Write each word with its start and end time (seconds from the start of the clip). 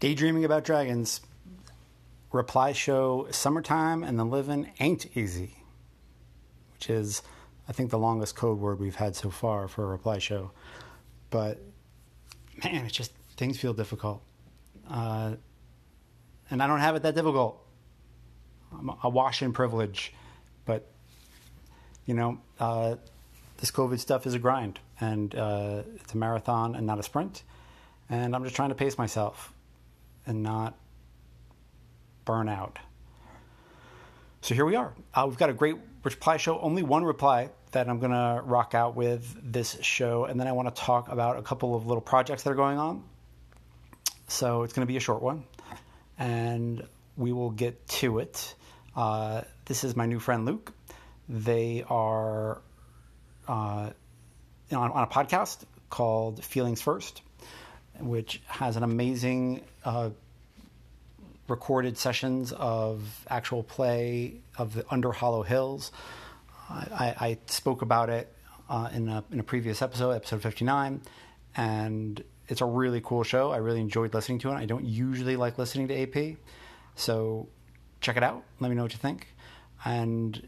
Daydreaming 0.00 0.46
about 0.46 0.64
dragons. 0.64 1.20
Reply 2.32 2.72
show 2.72 3.26
summertime 3.30 4.02
and 4.02 4.18
the 4.18 4.24
living 4.24 4.70
ain't 4.80 5.14
easy, 5.14 5.56
which 6.72 6.88
is, 6.88 7.22
I 7.68 7.72
think, 7.72 7.90
the 7.90 7.98
longest 7.98 8.34
code 8.34 8.58
word 8.58 8.80
we've 8.80 8.94
had 8.94 9.14
so 9.14 9.28
far 9.28 9.68
for 9.68 9.84
a 9.84 9.86
reply 9.86 10.18
show. 10.18 10.52
But 11.28 11.60
man, 12.64 12.86
it's 12.86 12.94
just 12.94 13.12
things 13.36 13.58
feel 13.58 13.74
difficult. 13.74 14.22
Uh, 14.88 15.34
and 16.50 16.62
I 16.62 16.66
don't 16.66 16.80
have 16.80 16.96
it 16.96 17.02
that 17.02 17.14
difficult. 17.14 17.62
I'm 18.72 18.90
awash 19.02 19.42
in 19.42 19.52
privilege, 19.52 20.14
but 20.64 20.86
you 22.06 22.14
know, 22.14 22.38
uh, 22.58 22.96
this 23.58 23.70
COVID 23.70 23.98
stuff 23.98 24.26
is 24.26 24.32
a 24.32 24.38
grind, 24.38 24.78
and 24.98 25.34
uh, 25.34 25.82
it's 25.96 26.14
a 26.14 26.16
marathon 26.16 26.74
and 26.74 26.86
not 26.86 26.98
a 26.98 27.02
sprint. 27.02 27.42
And 28.08 28.34
I'm 28.34 28.44
just 28.44 28.56
trying 28.56 28.70
to 28.70 28.74
pace 28.74 28.96
myself 28.96 29.52
and 30.26 30.42
not 30.42 30.78
burn 32.24 32.48
out. 32.48 32.78
So 34.42 34.54
here 34.54 34.64
we 34.64 34.76
are. 34.76 34.92
Uh, 35.14 35.26
we've 35.28 35.38
got 35.38 35.50
a 35.50 35.54
great 35.54 35.76
reply 36.02 36.36
show. 36.36 36.58
Only 36.58 36.82
one 36.82 37.04
reply 37.04 37.50
that 37.72 37.88
I'm 37.88 37.98
going 37.98 38.12
to 38.12 38.42
rock 38.44 38.74
out 38.74 38.96
with 38.96 39.36
this 39.42 39.76
show. 39.82 40.24
And 40.24 40.40
then 40.40 40.46
I 40.46 40.52
want 40.52 40.74
to 40.74 40.82
talk 40.82 41.08
about 41.08 41.38
a 41.38 41.42
couple 41.42 41.74
of 41.74 41.86
little 41.86 42.00
projects 42.00 42.42
that 42.42 42.50
are 42.50 42.56
going 42.56 42.78
on. 42.78 43.04
So 44.28 44.62
it's 44.62 44.72
going 44.72 44.86
to 44.86 44.90
be 44.90 44.96
a 44.96 45.00
short 45.00 45.22
one. 45.22 45.44
And 46.18 46.86
we 47.16 47.32
will 47.32 47.50
get 47.50 47.86
to 47.88 48.18
it. 48.18 48.54
Uh, 48.96 49.42
this 49.66 49.84
is 49.84 49.94
my 49.94 50.06
new 50.06 50.18
friend 50.18 50.46
Luke. 50.46 50.72
They 51.28 51.84
are 51.88 52.60
uh, 53.46 53.90
on, 54.72 54.90
on, 54.90 55.02
a 55.02 55.06
podcast 55.06 55.62
called 55.88 56.44
Feelings 56.44 56.80
First, 56.80 57.22
which 58.00 58.40
has 58.46 58.76
an 58.76 58.82
amazing 58.82 59.62
uh, 59.84 60.10
recorded 61.48 61.98
sessions 61.98 62.52
of 62.52 63.24
actual 63.28 63.62
play 63.62 64.34
of 64.56 64.74
the 64.74 64.84
Under 64.90 65.12
Hollow 65.12 65.42
Hills. 65.42 65.92
I, 66.70 67.14
I 67.20 67.38
spoke 67.46 67.82
about 67.82 68.08
it 68.08 68.32
uh, 68.68 68.88
in, 68.94 69.08
a, 69.08 69.24
in 69.32 69.40
a 69.40 69.42
previous 69.42 69.82
episode, 69.82 70.12
episode 70.12 70.42
59, 70.42 71.02
and 71.56 72.24
it's 72.48 72.60
a 72.60 72.64
really 72.66 73.00
cool 73.00 73.24
show. 73.24 73.50
I 73.50 73.56
really 73.56 73.80
enjoyed 73.80 74.14
listening 74.14 74.38
to 74.40 74.50
it. 74.50 74.54
I 74.54 74.66
don't 74.66 74.84
usually 74.84 75.36
like 75.36 75.58
listening 75.58 75.88
to 75.88 76.02
AP, 76.02 76.36
so 76.94 77.48
check 78.00 78.16
it 78.16 78.22
out. 78.22 78.44
Let 78.60 78.68
me 78.68 78.76
know 78.76 78.82
what 78.82 78.92
you 78.92 78.98
think. 78.98 79.26
And 79.84 80.46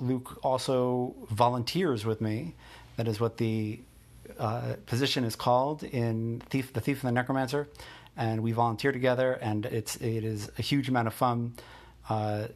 Luke 0.00 0.40
also 0.42 1.14
volunteers 1.30 2.04
with 2.04 2.20
me. 2.20 2.54
That 2.96 3.06
is 3.06 3.20
what 3.20 3.36
the 3.36 3.80
uh, 4.38 4.76
position 4.86 5.24
is 5.24 5.36
called 5.36 5.82
in 5.82 6.42
Thief, 6.50 6.72
the 6.72 6.80
Thief 6.80 7.02
and 7.02 7.08
the 7.08 7.12
Necromancer 7.12 7.68
and 8.16 8.42
we 8.42 8.52
volunteer 8.52 8.92
together, 8.92 9.32
and 9.32 9.66
it's 9.66 9.96
it 9.96 10.24
is 10.24 10.50
a 10.58 10.62
huge 10.62 10.88
amount 10.88 11.08
of 11.08 11.14
fun. 11.14 11.54
Uh, 12.08 12.48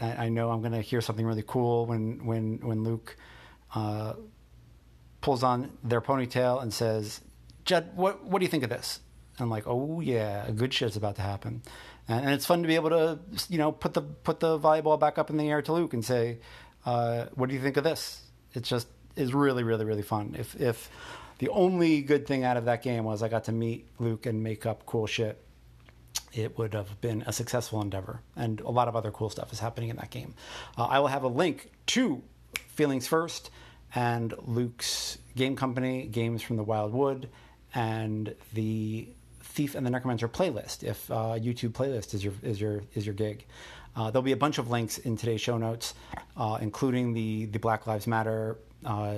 I, 0.00 0.26
I, 0.26 0.28
know 0.28 0.50
I'm 0.50 0.60
going 0.60 0.72
to 0.72 0.80
hear 0.80 1.00
something 1.00 1.24
really 1.24 1.44
cool 1.46 1.86
when 1.86 2.26
when 2.26 2.58
when 2.60 2.84
Luke 2.84 3.16
uh, 3.74 4.14
pulls 5.20 5.42
on 5.42 5.70
their 5.84 6.00
ponytail 6.00 6.62
and 6.62 6.72
says, 6.72 7.20
"Judd, 7.64 7.90
what 7.94 8.24
what 8.24 8.40
do 8.40 8.44
you 8.44 8.50
think 8.50 8.64
of 8.64 8.70
this?" 8.70 9.00
And 9.36 9.44
I'm 9.44 9.50
like, 9.50 9.64
"Oh 9.66 10.00
yeah, 10.00 10.46
a 10.46 10.52
good 10.52 10.72
shit's 10.72 10.96
about 10.96 11.16
to 11.16 11.22
happen," 11.22 11.62
and, 12.08 12.24
and, 12.24 12.34
it's 12.34 12.46
fun 12.46 12.62
to 12.62 12.68
be 12.68 12.74
able 12.74 12.90
to 12.90 13.20
you 13.48 13.58
know 13.58 13.72
put 13.72 13.94
the 13.94 14.02
put 14.02 14.40
the 14.40 14.58
volleyball 14.58 14.98
back 14.98 15.16
up 15.18 15.30
in 15.30 15.36
the 15.36 15.48
air 15.48 15.62
to 15.62 15.72
Luke 15.72 15.92
and 15.92 16.04
say, 16.04 16.38
uh, 16.86 17.26
"What 17.34 17.48
do 17.48 17.54
you 17.54 17.60
think 17.60 17.76
of 17.76 17.84
this?" 17.84 18.22
It's 18.54 18.68
just 18.68 18.88
is 19.18 19.34
really 19.34 19.64
really 19.64 19.84
really 19.84 20.02
fun. 20.02 20.34
If 20.38 20.60
if 20.60 20.90
the 21.38 21.48
only 21.50 22.02
good 22.02 22.26
thing 22.26 22.44
out 22.44 22.56
of 22.56 22.64
that 22.66 22.82
game 22.82 23.04
was 23.04 23.22
I 23.22 23.28
got 23.28 23.44
to 23.44 23.52
meet 23.52 23.86
Luke 23.98 24.26
and 24.26 24.42
make 24.42 24.66
up 24.66 24.86
cool 24.86 25.06
shit. 25.06 25.42
It 26.32 26.58
would 26.58 26.74
have 26.74 27.00
been 27.00 27.22
a 27.26 27.32
successful 27.32 27.80
endeavor, 27.80 28.20
and 28.36 28.60
a 28.60 28.70
lot 28.70 28.86
of 28.86 28.94
other 28.94 29.10
cool 29.10 29.30
stuff 29.30 29.52
is 29.52 29.60
happening 29.60 29.88
in 29.88 29.96
that 29.96 30.10
game. 30.10 30.34
Uh, 30.76 30.84
I 30.84 30.98
will 30.98 31.06
have 31.08 31.22
a 31.22 31.28
link 31.28 31.70
to 31.86 32.22
Feelings 32.68 33.06
First 33.06 33.50
and 33.94 34.34
Luke's 34.44 35.18
game 35.36 35.56
company, 35.56 36.06
Games 36.06 36.42
from 36.42 36.56
the 36.56 36.62
Wild 36.62 36.92
Wood, 36.92 37.30
and 37.74 38.34
the 38.52 39.08
Thief 39.40 39.74
and 39.74 39.86
the 39.86 39.90
Necromancer 39.90 40.28
playlist. 40.28 40.82
If 40.82 41.10
uh, 41.10 41.38
YouTube 41.38 41.70
playlist 41.70 42.14
is 42.14 42.22
your 42.22 42.34
is 42.42 42.60
your 42.60 42.82
is 42.94 43.06
your 43.06 43.14
gig, 43.14 43.46
uh, 43.96 44.10
there'll 44.10 44.22
be 44.22 44.32
a 44.32 44.36
bunch 44.36 44.58
of 44.58 44.70
links 44.70 44.98
in 44.98 45.16
today's 45.16 45.40
show 45.40 45.56
notes, 45.56 45.94
uh, 46.36 46.58
including 46.60 47.14
the 47.14 47.46
the 47.46 47.58
Black 47.58 47.86
Lives 47.86 48.06
Matter 48.06 48.58
uh, 48.84 49.16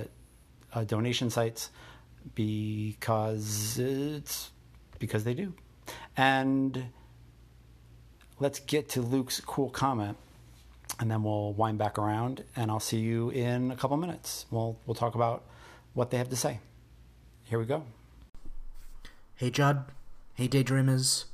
uh, 0.73 0.83
donation 0.83 1.29
sites 1.29 1.69
because 2.35 3.77
it's 3.79 4.51
because 4.99 5.23
they 5.23 5.33
do. 5.33 5.53
And 6.15 6.87
let's 8.39 8.59
get 8.59 8.89
to 8.89 9.01
Luke's 9.01 9.39
cool 9.41 9.69
comment 9.69 10.17
and 10.99 11.09
then 11.09 11.23
we'll 11.23 11.53
wind 11.53 11.77
back 11.77 11.97
around 11.97 12.43
and 12.55 12.69
I'll 12.69 12.79
see 12.79 12.99
you 12.99 13.29
in 13.29 13.71
a 13.71 13.75
couple 13.75 13.97
minutes. 13.97 14.45
We'll 14.51 14.77
we'll 14.85 14.95
talk 14.95 15.15
about 15.15 15.43
what 15.93 16.11
they 16.11 16.17
have 16.17 16.29
to 16.29 16.35
say. 16.35 16.59
Here 17.45 17.59
we 17.59 17.65
go. 17.65 17.83
Hey 19.35 19.49
Judd. 19.49 19.85
Hey 20.35 20.47
Daydreamers. 20.47 21.25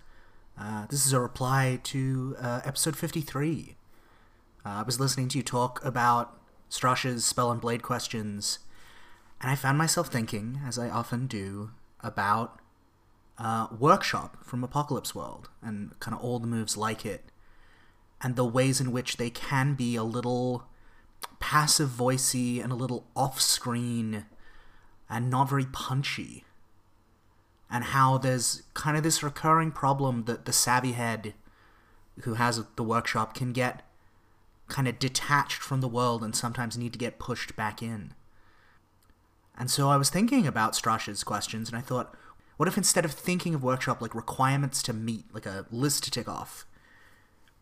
Uh, 0.59 0.87
this 0.87 1.05
is 1.05 1.13
a 1.13 1.19
reply 1.19 1.79
to 1.83 2.35
uh, 2.41 2.61
episode 2.65 2.95
53. 2.95 3.75
Uh, 4.65 4.69
I 4.69 4.81
was 4.81 4.99
listening 4.99 5.27
to 5.29 5.37
you 5.37 5.43
talk 5.43 5.83
about 5.85 6.36
Strash's 6.69 7.25
Spell 7.25 7.51
and 7.51 7.61
Blade 7.61 7.83
questions 7.83 8.59
and 9.41 9.51
I 9.51 9.55
found 9.55 9.77
myself 9.77 10.07
thinking, 10.07 10.61
as 10.65 10.79
I 10.79 10.89
often 10.89 11.27
do, 11.27 11.71
about 12.01 12.59
uh, 13.37 13.67
Workshop 13.77 14.43
from 14.43 14.63
Apocalypse 14.63 15.13
World 15.13 15.49
and 15.61 15.97
kind 15.99 16.17
of 16.19 16.41
the 16.41 16.47
moves 16.47 16.75
like 16.75 17.05
it, 17.05 17.25
and 18.21 18.35
the 18.35 18.45
ways 18.45 18.81
in 18.81 18.91
which 18.91 19.17
they 19.17 19.29
can 19.29 19.75
be 19.75 19.95
a 19.95 20.03
little 20.03 20.67
passive 21.39 21.89
voicey 21.89 22.63
and 22.63 22.71
a 22.71 22.75
little 22.75 23.05
off 23.15 23.39
screen 23.39 24.25
and 25.07 25.29
not 25.29 25.49
very 25.49 25.65
punchy. 25.65 26.43
And 27.69 27.83
how 27.83 28.17
there's 28.17 28.63
kind 28.73 28.97
of 28.97 29.03
this 29.03 29.21
recurring 29.21 29.71
problem 29.71 30.23
that 30.23 30.45
the 30.45 30.53
savvy 30.53 30.93
head 30.93 31.35
who 32.21 32.35
has 32.35 32.63
the 32.75 32.83
workshop 32.83 33.35
can 33.35 33.53
get 33.53 33.86
kind 34.67 34.87
of 34.87 34.99
detached 34.99 35.61
from 35.61 35.81
the 35.81 35.87
world 35.87 36.23
and 36.23 36.35
sometimes 36.35 36.77
need 36.77 36.93
to 36.93 36.99
get 36.99 37.19
pushed 37.19 37.55
back 37.55 37.81
in. 37.81 38.13
And 39.57 39.71
so 39.71 39.89
I 39.89 39.97
was 39.97 40.09
thinking 40.09 40.45
about 40.45 40.75
Strash's 40.75 41.23
questions, 41.23 41.67
and 41.69 41.77
I 41.77 41.81
thought, 41.81 42.13
what 42.57 42.67
if 42.67 42.77
instead 42.77 43.05
of 43.05 43.11
thinking 43.11 43.55
of 43.55 43.63
workshop 43.63 44.01
like 44.01 44.13
requirements 44.13 44.83
to 44.83 44.93
meet, 44.93 45.25
like 45.33 45.45
a 45.45 45.65
list 45.71 46.03
to 46.03 46.11
tick 46.11 46.27
off, 46.27 46.65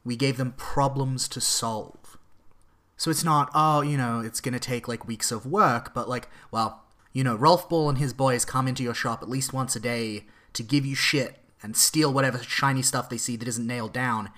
we 0.03 0.15
gave 0.15 0.37
them 0.37 0.53
problems 0.57 1.27
to 1.29 1.41
solve? 1.41 2.17
So 2.97 3.11
it's 3.11 3.23
not, 3.23 3.49
oh, 3.53 3.81
you 3.81 3.97
know, 3.97 4.21
it's 4.21 4.41
going 4.41 4.53
to 4.53 4.59
take 4.59 4.87
like 4.87 5.07
weeks 5.07 5.31
of 5.31 5.45
work, 5.45 5.93
but 5.93 6.09
like, 6.09 6.29
well, 6.51 6.83
you 7.13 7.23
know, 7.23 7.35
Rolf 7.35 7.69
Bull 7.69 7.89
and 7.89 7.97
his 7.97 8.13
boys 8.13 8.45
come 8.45 8.67
into 8.67 8.83
your 8.83 8.93
shop 8.93 9.21
at 9.21 9.29
least 9.29 9.53
once 9.53 9.75
a 9.75 9.79
day 9.79 10.25
to 10.53 10.63
give 10.63 10.85
you 10.85 10.95
shit 10.95 11.37
and 11.61 11.75
steal 11.75 12.13
whatever 12.13 12.39
shiny 12.39 12.81
stuff 12.81 13.09
they 13.09 13.17
see 13.17 13.35
that 13.35 13.47
isn't 13.47 13.67
nailed 13.67 13.93
down. 13.93 14.29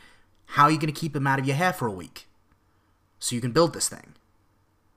How 0.51 0.65
are 0.65 0.71
you 0.71 0.77
going 0.77 0.93
to 0.93 0.99
keep 0.99 1.13
them 1.13 1.27
out 1.27 1.39
of 1.39 1.45
your 1.45 1.55
hair 1.55 1.73
for 1.73 1.87
a 1.87 1.91
week? 1.91 2.26
So 3.19 3.35
you 3.35 3.41
can 3.41 3.51
build 3.51 3.73
this 3.73 3.89
thing. 3.89 4.13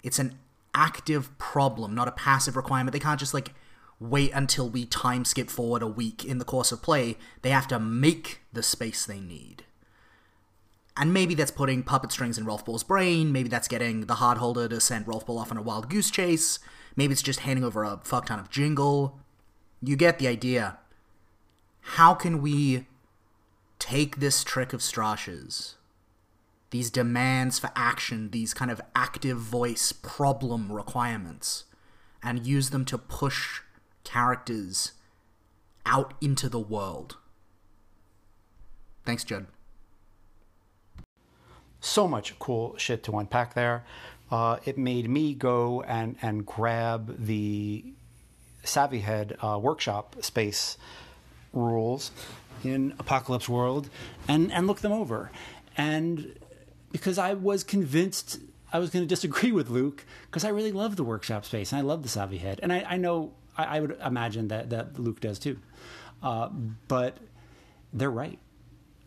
It's 0.03 0.19
an 0.19 0.39
active 0.75 1.37
problem, 1.39 1.95
not 1.95 2.09
a 2.09 2.13
passive 2.13 2.57
requirement. 2.57 2.93
They 2.93 3.01
can't 3.01 3.21
just 3.21 3.35
like 3.35 3.53
wait 3.99 4.33
until 4.33 4.69
we 4.69 4.87
time 4.87 5.25
skip 5.25 5.51
forward 5.51 5.83
a 5.83 5.87
week 5.87 6.25
in 6.25 6.39
the 6.39 6.45
course 6.45 6.73
of 6.73 6.83
play. 6.83 7.17
They 7.43 7.51
have 7.51 7.69
to 7.69 7.79
make 7.79 8.41
the 8.53 8.63
space 8.63 9.05
they 9.05 9.21
need. 9.21 9.65
And 10.97 11.15
maybe 11.15 11.35
that's 11.35 11.51
putting 11.51 11.83
puppet 11.83 12.13
strings 12.13 12.37
in 12.37 12.45
Rolf 12.45 12.65
Bull's 12.65 12.83
brain. 12.83 13.33
Maybe 13.33 13.49
that's 13.49 13.69
getting 13.69 14.07
the 14.07 14.17
hard 14.17 14.39
holder 14.39 14.69
to 14.69 14.81
send 14.81 15.07
Rolf 15.07 15.27
Bull 15.27 15.39
off 15.39 15.51
on 15.51 15.57
a 15.57 15.63
wild 15.63 15.89
goose 15.89 16.11
chase. 16.11 16.59
Maybe 16.97 17.13
it's 17.13 17.23
just 17.23 17.41
handing 17.41 17.65
over 17.65 17.85
a 17.85 18.01
fuck 18.03 18.27
ton 18.27 18.39
of 18.39 18.51
jingle. 18.51 19.19
You 19.83 19.97
get 19.97 20.19
the 20.19 20.29
idea. 20.29 20.79
How 21.81 22.15
can 22.15 22.43
we 22.43 22.87
take 23.79 24.17
this 24.17 24.45
trick 24.45 24.73
of 24.73 24.83
Strash's 24.83 25.77
these 26.71 26.91
demands 26.91 27.59
for 27.59 27.71
action, 27.75 28.31
these 28.31 28.55
kind 28.55 28.71
of 28.71 28.81
active 28.95 29.39
voice 29.39 29.93
problem 29.93 30.71
requirements, 30.71 31.65
and 32.23 32.47
use 32.47 32.71
them 32.71 32.85
to 32.87 32.99
push 32.99 33.61
characters 34.05 34.93
out 35.85 36.15
into 36.21 36.49
the 36.49 36.61
world. 36.61 37.17
Thanks, 39.05 39.25
Judd. 39.25 39.47
So 41.81 42.07
much 42.07 42.39
cool 42.39 42.77
shit 42.77 43.03
to 43.05 43.19
unpack 43.19 43.55
there. 43.55 43.85
Uh, 44.31 44.59
it 44.65 44.79
made 44.79 45.09
me 45.09 45.35
go 45.35 45.83
and, 45.83 46.17
and 46.23 46.47
grab 46.47 47.27
the 47.27 47.85
Savvy 48.63 49.01
Head 49.01 49.37
uh, 49.41 49.59
workshop 49.61 50.17
space 50.21 50.77
rules 51.53 52.13
in 52.63 52.95
Apocalypse 52.99 53.49
World 53.49 53.89
and, 54.29 54.53
and 54.53 54.67
look 54.67 54.81
them 54.81 54.93
over. 54.93 55.31
And 55.77 56.39
because 56.91 57.19
I 57.19 57.35
was 57.35 57.65
convinced 57.65 58.41
I 58.73 58.79
was 58.79 58.91
going 58.91 59.05
to 59.05 59.09
disagree 59.09 59.53
with 59.59 59.71
Luke 59.71 60.05
because 60.27 60.45
I 60.45 60.51
really 60.51 60.73
love 60.73 60.97
the 60.97 61.05
workshop 61.05 61.45
space 61.45 61.73
and 61.73 61.79
I 61.79 61.83
love 61.83 62.03
the 62.03 62.09
Savvy 62.09 62.39
Head, 62.39 62.61
and 62.63 62.73
I, 62.73 62.85
I 62.89 62.97
know 62.97 63.33
I, 63.57 63.77
I, 63.77 63.81
would 63.81 63.99
imagine 64.05 64.49
that 64.49 64.71
that 64.71 64.99
Luke 64.99 65.21
does 65.21 65.39
too. 65.39 65.59
Uh, 66.23 66.49
but 66.89 67.17
they're 67.93 68.11
right. 68.11 68.39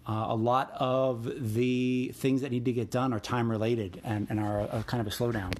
Uh, 0.07 0.25
a 0.29 0.35
lot 0.35 0.71
of 0.75 1.53
the 1.53 2.11
things 2.15 2.41
that 2.41 2.51
need 2.51 2.65
to 2.65 2.73
get 2.73 2.91
done 2.91 3.13
are 3.13 3.19
time 3.19 3.49
related 3.49 4.01
and, 4.03 4.27
and 4.29 4.39
are 4.39 4.59
a, 4.59 4.79
a 4.79 4.83
kind 4.83 4.99
of 4.99 5.07
a 5.07 5.15
slowdown. 5.15 5.53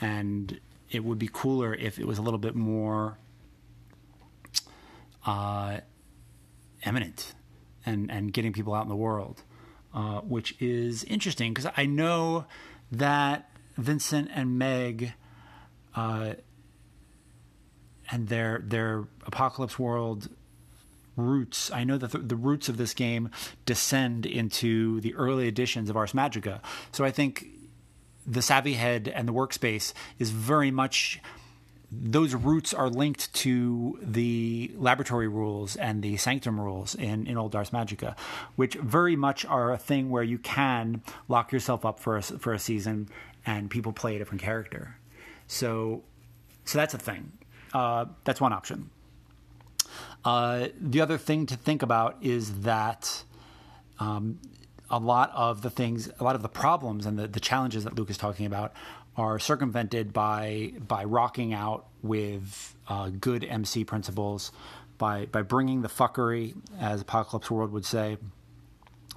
And 0.00 0.58
it 0.90 1.04
would 1.04 1.18
be 1.18 1.28
cooler 1.30 1.74
if 1.74 1.98
it 1.98 2.06
was 2.06 2.16
a 2.18 2.22
little 2.22 2.38
bit 2.38 2.54
more 2.54 3.18
uh, 5.26 5.78
eminent 6.82 7.34
and, 7.84 8.10
and 8.10 8.32
getting 8.32 8.52
people 8.52 8.72
out 8.74 8.84
in 8.84 8.88
the 8.88 8.96
world, 8.96 9.42
uh, 9.94 10.20
which 10.20 10.60
is 10.60 11.04
interesting 11.04 11.54
because 11.54 11.70
I 11.76 11.86
know 11.86 12.46
that 12.90 13.50
Vincent 13.76 14.30
and 14.34 14.58
Meg 14.58 15.14
uh, 15.94 16.34
and 18.10 18.28
their 18.28 18.62
their 18.64 19.04
apocalypse 19.26 19.78
world 19.78 20.28
roots. 21.16 21.70
I 21.70 21.84
know 21.84 21.96
that 21.96 22.10
the, 22.10 22.18
the, 22.18 22.36
roots 22.36 22.68
of 22.68 22.76
this 22.76 22.92
game 22.92 23.30
descend 23.66 24.26
into 24.26 25.00
the 25.00 25.14
early 25.14 25.46
editions 25.46 25.88
of 25.88 25.96
Ars 25.96 26.12
Magica. 26.12 26.60
So 26.90 27.04
I 27.04 27.12
think 27.12 27.46
the 28.26 28.42
Savvy 28.42 28.72
Head 28.72 29.06
and 29.06 29.28
the 29.28 29.32
workspace 29.32 29.92
is 30.18 30.30
very 30.30 30.72
much 30.72 31.20
those 32.02 32.34
roots 32.34 32.72
are 32.72 32.88
linked 32.88 33.32
to 33.34 33.98
the 34.02 34.72
laboratory 34.76 35.28
rules 35.28 35.76
and 35.76 36.02
the 36.02 36.16
sanctum 36.16 36.60
rules 36.60 36.94
in, 36.94 37.26
in 37.26 37.36
old 37.36 37.54
Ars 37.54 37.70
Magica, 37.70 38.16
which 38.56 38.74
very 38.74 39.16
much 39.16 39.44
are 39.44 39.72
a 39.72 39.78
thing 39.78 40.10
where 40.10 40.22
you 40.22 40.38
can 40.38 41.02
lock 41.28 41.52
yourself 41.52 41.84
up 41.84 42.00
for 42.00 42.16
a, 42.16 42.22
for 42.22 42.52
a 42.52 42.58
season 42.58 43.08
and 43.46 43.70
people 43.70 43.92
play 43.92 44.16
a 44.16 44.18
different 44.18 44.42
character. 44.42 44.96
So, 45.46 46.02
so 46.64 46.78
that's 46.78 46.94
a 46.94 46.98
thing. 46.98 47.32
Uh, 47.72 48.06
that's 48.24 48.40
one 48.40 48.52
option. 48.52 48.90
Uh, 50.24 50.68
the 50.80 51.00
other 51.00 51.18
thing 51.18 51.46
to 51.46 51.56
think 51.56 51.82
about 51.82 52.16
is 52.22 52.60
that 52.60 53.24
um, 54.00 54.38
a 54.90 54.98
lot 54.98 55.30
of 55.34 55.62
the 55.62 55.70
things, 55.70 56.08
a 56.18 56.24
lot 56.24 56.34
of 56.34 56.42
the 56.42 56.48
problems 56.48 57.04
and 57.04 57.18
the, 57.18 57.26
the 57.26 57.40
challenges 57.40 57.84
that 57.84 57.94
Luke 57.94 58.10
is 58.10 58.16
talking 58.16 58.46
about 58.46 58.72
are 59.16 59.38
circumvented 59.38 60.12
by 60.12 60.72
by 60.86 61.04
rocking 61.04 61.52
out 61.54 61.86
with 62.02 62.74
uh, 62.88 63.10
good 63.10 63.44
MC 63.44 63.84
principles, 63.84 64.52
by 64.98 65.26
by 65.26 65.42
bringing 65.42 65.82
the 65.82 65.88
fuckery, 65.88 66.54
as 66.80 67.02
Apocalypse 67.02 67.50
World 67.50 67.72
would 67.72 67.84
say, 67.84 68.18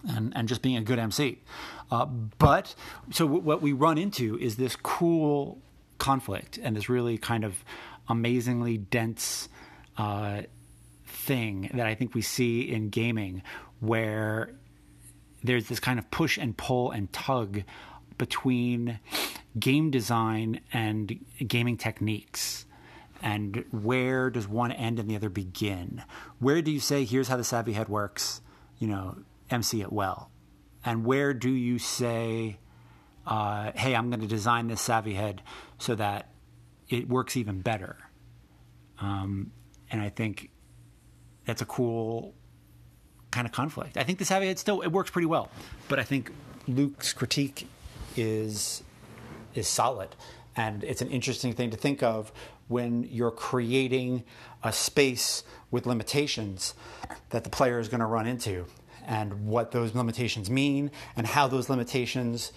and 0.07 0.33
and 0.35 0.47
just 0.47 0.61
being 0.61 0.77
a 0.77 0.81
good 0.81 0.99
MC. 0.99 1.41
Uh, 1.89 2.05
but 2.05 2.75
so 3.11 3.25
w- 3.25 3.43
what 3.43 3.61
we 3.61 3.73
run 3.73 3.97
into 3.97 4.37
is 4.39 4.57
this 4.57 4.75
cool 4.75 5.59
conflict 5.97 6.59
and 6.61 6.75
this 6.75 6.89
really 6.89 7.17
kind 7.17 7.43
of 7.43 7.63
amazingly 8.07 8.77
dense 8.77 9.49
uh, 9.97 10.41
thing 11.05 11.71
that 11.73 11.85
I 11.85 11.95
think 11.95 12.13
we 12.13 12.21
see 12.21 12.61
in 12.61 12.89
gaming, 12.89 13.41
where 13.79 14.53
there's 15.43 15.67
this 15.67 15.79
kind 15.79 15.97
of 15.97 16.09
push 16.11 16.37
and 16.37 16.55
pull 16.55 16.91
and 16.91 17.11
tug 17.11 17.63
between 18.17 18.99
game 19.59 19.91
design 19.91 20.61
and 20.73 21.19
gaming 21.45 21.77
techniques 21.77 22.65
and 23.21 23.63
where 23.71 24.29
does 24.29 24.47
one 24.47 24.71
end 24.71 24.99
and 24.99 25.09
the 25.09 25.15
other 25.15 25.29
begin? 25.29 26.03
Where 26.39 26.61
do 26.61 26.71
you 26.71 26.79
say 26.79 27.03
here's 27.03 27.27
how 27.27 27.37
the 27.37 27.43
savvy 27.43 27.73
head 27.73 27.89
works 27.89 28.41
you 28.77 28.87
know 28.87 29.17
mc 29.49 29.81
it 29.81 29.91
well? 29.91 30.31
And 30.85 31.05
where 31.05 31.33
do 31.33 31.49
you 31.49 31.79
say 31.79 32.59
uh, 33.25 33.71
hey 33.75 33.95
i'm 33.95 34.09
going 34.09 34.21
to 34.21 34.27
design 34.27 34.67
this 34.67 34.81
savvy 34.81 35.13
head 35.13 35.41
so 35.77 35.95
that 35.95 36.29
it 36.89 37.09
works 37.09 37.35
even 37.37 37.61
better? 37.61 37.97
Um, 38.99 39.51
and 39.89 40.01
i 40.01 40.09
think 40.09 40.49
that's 41.45 41.61
a 41.61 41.65
cool 41.65 42.33
kind 43.31 43.45
of 43.47 43.53
conflict. 43.53 43.97
I 43.97 44.03
think 44.03 44.19
the 44.19 44.25
savvy 44.25 44.47
head 44.47 44.59
still 44.59 44.81
it 44.81 44.87
works 44.89 45.11
pretty 45.11 45.25
well 45.25 45.49
but 45.87 45.99
i 45.99 46.03
think 46.03 46.31
luke's 46.67 47.13
critique 47.13 47.67
is 48.15 48.83
is 49.57 49.67
solid. 49.67 50.09
And 50.55 50.83
it's 50.83 51.01
an 51.01 51.09
interesting 51.09 51.53
thing 51.53 51.71
to 51.71 51.77
think 51.77 52.01
of 52.01 52.31
when 52.67 53.03
you're 53.03 53.31
creating 53.31 54.23
a 54.63 54.73
space 54.73 55.43
with 55.71 55.85
limitations 55.85 56.73
that 57.29 57.43
the 57.43 57.49
player 57.49 57.79
is 57.79 57.87
going 57.87 57.99
to 57.99 58.05
run 58.05 58.27
into 58.27 58.65
and 59.05 59.47
what 59.47 59.71
those 59.71 59.95
limitations 59.95 60.49
mean 60.49 60.91
and 61.15 61.25
how 61.27 61.47
those 61.47 61.69
limitations 61.69 62.51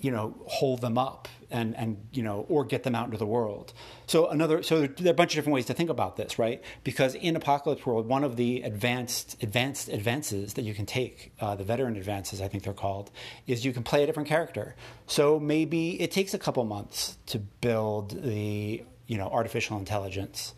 you 0.00 0.10
know 0.10 0.34
hold 0.46 0.80
them 0.80 0.98
up 0.98 1.28
and 1.50 1.76
and 1.76 1.96
you 2.12 2.22
know 2.22 2.46
or 2.48 2.64
get 2.64 2.82
them 2.82 2.94
out 2.94 3.06
into 3.06 3.18
the 3.18 3.26
world. 3.26 3.72
So 4.06 4.28
another 4.28 4.62
so 4.62 4.86
there 4.86 5.08
are 5.08 5.10
a 5.10 5.14
bunch 5.14 5.32
of 5.32 5.36
different 5.36 5.54
ways 5.54 5.66
to 5.66 5.74
think 5.74 5.90
about 5.90 6.16
this 6.16 6.38
right? 6.38 6.62
Because 6.84 7.14
in 7.14 7.36
apocalypse 7.36 7.84
world 7.86 8.06
one 8.06 8.24
of 8.24 8.36
the 8.36 8.62
advanced 8.62 9.42
advanced 9.42 9.88
advances 9.88 10.54
that 10.54 10.62
you 10.62 10.74
can 10.74 10.86
take 10.86 11.32
uh, 11.40 11.54
the 11.54 11.64
veteran 11.64 11.96
advances 11.96 12.40
i 12.40 12.48
think 12.48 12.64
they're 12.64 12.72
called 12.72 13.10
is 13.46 13.64
you 13.64 13.72
can 13.72 13.82
play 13.82 14.02
a 14.02 14.06
different 14.06 14.28
character. 14.28 14.74
So 15.06 15.38
maybe 15.38 16.00
it 16.00 16.10
takes 16.10 16.34
a 16.34 16.38
couple 16.38 16.64
months 16.64 17.18
to 17.26 17.38
build 17.38 18.22
the 18.22 18.84
you 19.06 19.18
know 19.18 19.28
artificial 19.28 19.78
intelligence 19.78 20.54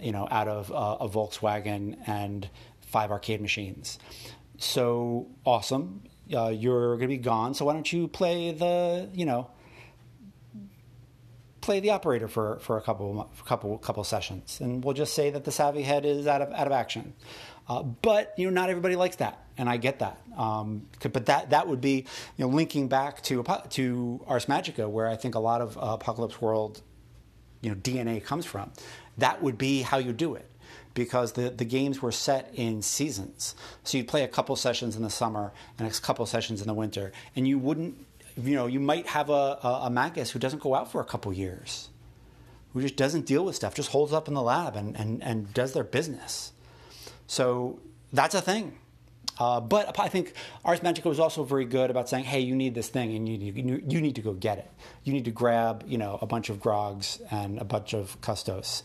you 0.00 0.10
know 0.10 0.26
out 0.30 0.48
of 0.48 0.72
uh, 0.72 0.96
a 1.00 1.08
volkswagen 1.08 1.96
and 2.06 2.48
five 2.80 3.10
arcade 3.10 3.40
machines. 3.40 3.98
So 4.58 5.26
awesome. 5.44 6.02
Uh, 6.32 6.48
you're 6.48 6.96
going 6.96 7.00
to 7.00 7.06
be 7.08 7.16
gone, 7.18 7.52
so 7.54 7.64
why 7.64 7.72
don't 7.72 7.92
you 7.92 8.06
play 8.06 8.52
the, 8.52 9.08
you 9.12 9.26
know, 9.26 9.50
play 11.62 11.80
the 11.80 11.90
operator 11.90 12.28
for, 12.28 12.58
for 12.58 12.76
a 12.76 12.82
couple 12.82 13.30
couple 13.46 13.78
couple 13.78 14.04
sessions, 14.04 14.60
and 14.60 14.84
we'll 14.84 14.94
just 14.94 15.14
say 15.14 15.30
that 15.30 15.44
the 15.44 15.52
savvy 15.52 15.82
head 15.82 16.04
is 16.04 16.26
out 16.26 16.42
of 16.42 16.52
out 16.52 16.66
of 16.66 16.72
action. 16.72 17.14
Uh, 17.68 17.82
but 17.82 18.34
you 18.36 18.46
know, 18.46 18.52
not 18.52 18.68
everybody 18.68 18.96
likes 18.96 19.16
that, 19.16 19.42
and 19.56 19.68
I 19.68 19.78
get 19.78 20.00
that. 20.00 20.20
Um, 20.36 20.86
but 21.00 21.26
that 21.26 21.50
that 21.50 21.68
would 21.68 21.80
be 21.80 22.04
you 22.36 22.44
know 22.44 22.48
linking 22.48 22.88
back 22.88 23.22
to 23.24 23.42
to 23.70 24.20
Ars 24.26 24.46
Magica, 24.46 24.90
where 24.90 25.08
I 25.08 25.16
think 25.16 25.34
a 25.34 25.40
lot 25.40 25.62
of 25.62 25.78
uh, 25.78 25.96
Apocalypse 26.00 26.40
World, 26.40 26.82
you 27.62 27.70
know, 27.70 27.76
DNA 27.76 28.22
comes 28.22 28.44
from. 28.44 28.72
That 29.18 29.42
would 29.42 29.56
be 29.56 29.82
how 29.82 29.98
you 29.98 30.12
do 30.12 30.34
it 30.34 30.48
because 30.94 31.32
the, 31.32 31.50
the 31.50 31.64
games 31.64 32.02
were 32.02 32.12
set 32.12 32.50
in 32.54 32.82
seasons. 32.82 33.54
So 33.84 33.98
you'd 33.98 34.08
play 34.08 34.24
a 34.24 34.28
couple 34.28 34.56
sessions 34.56 34.96
in 34.96 35.02
the 35.02 35.10
summer 35.10 35.52
and 35.78 35.88
a 35.88 35.90
couple 36.00 36.24
sessions 36.26 36.60
in 36.60 36.66
the 36.66 36.74
winter, 36.74 37.12
and 37.34 37.46
you 37.48 37.58
wouldn't, 37.58 37.96
you 38.36 38.54
know, 38.54 38.66
you 38.66 38.80
might 38.80 39.06
have 39.08 39.30
a, 39.30 39.58
a, 39.62 39.80
a 39.84 39.90
Magus 39.90 40.30
who 40.30 40.38
doesn't 40.38 40.62
go 40.62 40.74
out 40.74 40.90
for 40.90 41.00
a 41.00 41.04
couple 41.04 41.32
years, 41.32 41.88
who 42.72 42.80
just 42.80 42.96
doesn't 42.96 43.26
deal 43.26 43.44
with 43.44 43.56
stuff, 43.56 43.74
just 43.74 43.90
holds 43.90 44.12
up 44.12 44.28
in 44.28 44.34
the 44.34 44.42
lab 44.42 44.76
and, 44.76 44.96
and, 44.96 45.22
and 45.22 45.52
does 45.54 45.72
their 45.72 45.84
business. 45.84 46.52
So 47.26 47.80
that's 48.12 48.34
a 48.34 48.40
thing. 48.40 48.78
Uh, 49.38 49.60
but 49.60 49.98
I 49.98 50.08
think 50.08 50.34
Ars 50.64 50.80
Magica 50.80 51.04
was 51.04 51.18
also 51.18 51.42
very 51.42 51.64
good 51.64 51.90
about 51.90 52.08
saying, 52.08 52.24
"Hey, 52.24 52.40
you 52.40 52.54
need 52.54 52.74
this 52.74 52.88
thing, 52.88 53.16
and 53.16 53.26
you 53.26 53.38
need, 53.38 53.92
you 53.92 54.00
need 54.00 54.14
to 54.16 54.20
go 54.20 54.34
get 54.34 54.58
it. 54.58 54.70
You 55.04 55.12
need 55.14 55.24
to 55.24 55.30
grab, 55.30 55.84
you 55.86 55.96
know, 55.96 56.18
a 56.20 56.26
bunch 56.26 56.50
of 56.50 56.60
grogs 56.60 57.20
and 57.30 57.58
a 57.58 57.64
bunch 57.64 57.94
of 57.94 58.20
custos, 58.20 58.82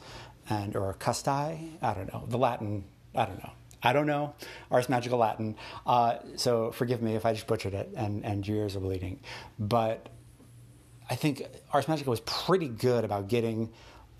and 0.49 0.75
or 0.75 0.93
custi. 0.93 1.77
I 1.81 1.93
don't 1.93 2.11
know 2.13 2.23
the 2.27 2.37
Latin. 2.37 2.85
I 3.13 3.25
don't 3.25 3.43
know. 3.43 3.51
I 3.87 3.93
don't 3.93 4.05
know 4.05 4.33
Ars 4.69 4.87
Magica 4.87 5.17
Latin. 5.17 5.55
Uh, 5.85 6.17
so 6.35 6.71
forgive 6.71 7.01
me 7.01 7.15
if 7.15 7.25
I 7.25 7.33
just 7.33 7.47
butchered 7.47 7.73
it 7.73 7.89
and 7.95 8.25
and 8.25 8.47
your 8.47 8.57
ears 8.57 8.75
are 8.75 8.81
bleeding. 8.81 9.19
But 9.57 10.09
I 11.09 11.15
think 11.15 11.43
Ars 11.71 11.85
Magica 11.85 12.07
was 12.07 12.19
pretty 12.21 12.67
good 12.67 13.05
about 13.05 13.29
getting 13.29 13.69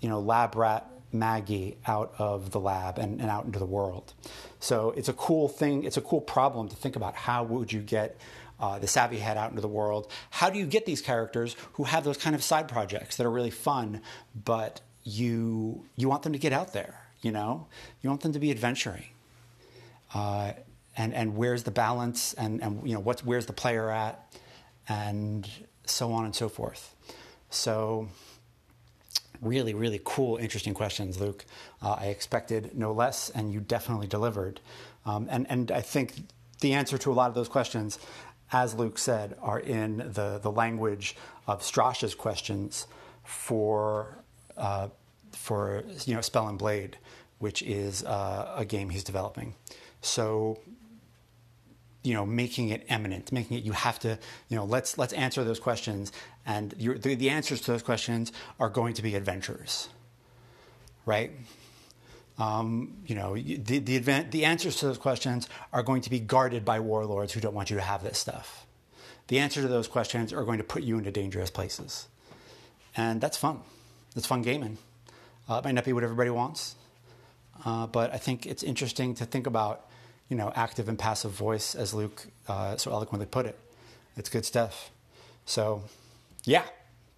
you 0.00 0.08
know 0.08 0.20
lab 0.20 0.56
rat 0.56 0.90
Maggie 1.12 1.76
out 1.86 2.14
of 2.18 2.50
the 2.50 2.60
lab 2.60 2.98
and, 2.98 3.20
and 3.20 3.30
out 3.30 3.44
into 3.44 3.58
the 3.58 3.66
world. 3.66 4.14
So 4.60 4.90
it's 4.96 5.08
a 5.08 5.14
cool 5.14 5.48
thing. 5.48 5.84
It's 5.84 5.96
a 5.96 6.02
cool 6.02 6.20
problem 6.20 6.68
to 6.68 6.76
think 6.76 6.96
about. 6.96 7.14
How 7.14 7.44
would 7.44 7.72
you 7.72 7.80
get 7.80 8.16
uh, 8.60 8.78
the 8.78 8.88
savvy 8.88 9.18
head 9.18 9.36
out 9.36 9.50
into 9.50 9.62
the 9.62 9.68
world. 9.68 10.10
How 10.30 10.50
do 10.50 10.58
you 10.58 10.66
get 10.66 10.84
these 10.84 11.00
characters 11.00 11.54
who 11.74 11.84
have 11.84 12.02
those 12.02 12.16
kind 12.16 12.34
of 12.34 12.42
side 12.42 12.66
projects 12.66 13.16
that 13.16 13.24
are 13.24 13.30
really 13.30 13.50
fun, 13.50 14.02
but 14.34 14.80
you 15.04 15.84
you 15.96 16.08
want 16.08 16.22
them 16.22 16.32
to 16.32 16.38
get 16.38 16.52
out 16.52 16.72
there. 16.72 17.00
You 17.22 17.32
know, 17.32 17.66
you 18.02 18.10
want 18.10 18.22
them 18.22 18.32
to 18.32 18.38
be 18.38 18.50
adventuring. 18.50 19.04
Uh, 20.14 20.52
and 20.96 21.14
and 21.14 21.36
where's 21.36 21.62
the 21.62 21.70
balance? 21.70 22.34
And 22.34 22.62
and 22.62 22.86
you 22.86 22.94
know 22.94 23.00
what's 23.00 23.24
where's 23.24 23.46
the 23.46 23.52
player 23.52 23.90
at? 23.90 24.32
And 24.88 25.48
so 25.84 26.12
on 26.12 26.24
and 26.24 26.34
so 26.34 26.48
forth. 26.48 26.94
So 27.50 28.08
really, 29.40 29.74
really 29.74 30.00
cool, 30.04 30.36
interesting 30.36 30.74
questions, 30.74 31.20
Luke. 31.20 31.44
Uh, 31.82 31.96
I 32.00 32.06
expected 32.06 32.76
no 32.76 32.92
less, 32.92 33.30
and 33.30 33.52
you 33.52 33.60
definitely 33.60 34.06
delivered. 34.06 34.60
Um, 35.06 35.26
and 35.30 35.46
and 35.50 35.70
I 35.70 35.80
think 35.80 36.14
the 36.60 36.72
answer 36.72 36.98
to 36.98 37.12
a 37.12 37.14
lot 37.14 37.28
of 37.28 37.34
those 37.34 37.48
questions, 37.48 37.98
as 38.52 38.74
Luke 38.74 38.98
said, 38.98 39.36
are 39.40 39.60
in 39.60 39.98
the 39.98 40.38
the 40.42 40.50
language 40.50 41.16
of 41.46 41.62
Strauss's 41.62 42.14
questions 42.14 42.86
for 43.24 44.18
uh, 44.56 44.88
for 45.32 45.84
you 46.04 46.14
know 46.14 46.20
Spell 46.20 46.48
and 46.48 46.58
Blade, 46.58 46.98
which 47.38 47.62
is 47.62 48.04
uh, 48.04 48.54
a 48.56 48.64
game 48.64 48.90
he's 48.90 49.04
developing. 49.04 49.54
So 50.00 50.58
you 52.02 52.14
know 52.14 52.24
making 52.24 52.68
it 52.70 52.84
eminent 52.88 53.32
making 53.32 53.58
it 53.58 53.64
you 53.64 53.72
have 53.72 53.98
to 53.98 54.18
you 54.48 54.56
know 54.56 54.64
let's 54.64 54.96
let's 54.98 55.12
answer 55.14 55.44
those 55.44 55.58
questions 55.60 56.12
and 56.46 56.70
the, 56.72 57.14
the 57.16 57.28
answers 57.28 57.60
to 57.60 57.72
those 57.72 57.82
questions 57.82 58.32
are 58.60 58.70
going 58.70 58.94
to 58.94 59.02
be 59.02 59.16
adventures 59.16 59.88
right 61.04 61.32
Um, 62.38 62.98
you 63.04 63.16
know, 63.16 63.34
the 63.34 63.80
the, 63.80 63.96
event, 63.96 64.30
the 64.30 64.44
answers 64.44 64.76
to 64.76 64.86
those 64.86 64.98
questions 64.98 65.48
are 65.72 65.82
going 65.82 66.02
to 66.02 66.10
be 66.10 66.20
guarded 66.20 66.64
by 66.64 66.78
warlords 66.78 67.32
who 67.32 67.40
don't 67.40 67.54
want 67.54 67.68
you 67.70 67.76
to 67.76 67.82
have 67.82 68.02
this 68.04 68.16
stuff. 68.18 68.64
The 69.26 69.40
answer 69.40 69.60
to 69.60 69.68
those 69.68 69.88
questions 69.88 70.32
are 70.32 70.44
going 70.44 70.58
to 70.58 70.64
put 70.64 70.84
you 70.84 70.98
into 70.98 71.10
dangerous 71.10 71.50
places, 71.50 72.06
and 72.96 73.20
that's 73.20 73.36
fun. 73.36 73.58
That's 74.14 74.26
fun 74.26 74.42
gaming. 74.42 74.78
Uh, 75.48 75.58
it 75.58 75.64
might 75.64 75.74
not 75.74 75.84
be 75.84 75.92
what 75.92 76.04
everybody 76.04 76.30
wants, 76.30 76.76
uh, 77.64 77.86
but 77.86 78.12
I 78.12 78.18
think 78.18 78.46
it's 78.46 78.62
interesting 78.62 79.14
to 79.16 79.24
think 79.24 79.46
about, 79.46 79.86
you 80.28 80.36
know, 80.36 80.52
active 80.54 80.88
and 80.88 80.98
passive 80.98 81.32
voice, 81.32 81.74
as 81.74 81.94
Luke 81.94 82.26
uh, 82.48 82.76
so 82.76 82.90
eloquently 82.92 83.26
put 83.26 83.46
it. 83.46 83.58
It's 84.16 84.28
good 84.28 84.44
stuff. 84.44 84.90
So, 85.44 85.82
yeah, 86.44 86.64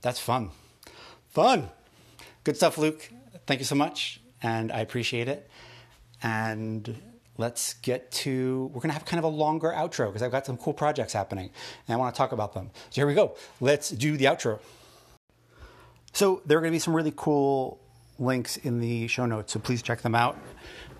that's 0.02 0.20
fun. 0.20 0.50
Fun. 1.28 1.70
Good 2.44 2.56
stuff, 2.56 2.78
Luke. 2.78 3.11
Thank 3.47 3.61
you 3.61 3.66
so 3.66 3.75
much, 3.75 4.20
and 4.42 4.73
I 4.73 4.80
appreciate 4.80 5.28
it. 5.28 5.50
And 6.23 7.00
let's 7.40 7.75
get 7.75 8.11
to, 8.12 8.66
we're 8.66 8.80
going 8.80 8.90
to 8.90 8.94
have 8.94 9.06
kind 9.06 9.18
of 9.18 9.25
a 9.25 9.35
longer 9.35 9.73
outro 9.75 10.06
because 10.06 10.23
I've 10.23 10.30
got 10.30 10.44
some 10.44 10.59
cool 10.59 10.75
projects 10.75 11.14
happening 11.14 11.50
and 11.88 11.94
I 11.94 11.97
want 11.97 12.14
to 12.14 12.18
talk 12.18 12.32
about 12.32 12.52
them. 12.52 12.70
So 12.90 13.00
here 13.00 13.06
we 13.06 13.14
go. 13.14 13.35
Let's 13.61 13.88
do 13.88 14.16
the 14.18 14.26
outro. 14.26 14.61
So 16.12 16.42
there 16.44 16.59
are 16.59 16.61
going 16.61 16.70
to 16.70 16.75
be 16.75 16.80
some 16.80 16.94
really 16.94 17.14
cool 17.16 17.80
links 18.21 18.57
in 18.59 18.81
the 18.81 19.09
show 19.09 19.27
notes, 19.27 19.53
so 19.53 19.61
please 19.61 19.83
check 19.83 20.03
them 20.03 20.15
out. 20.15 20.39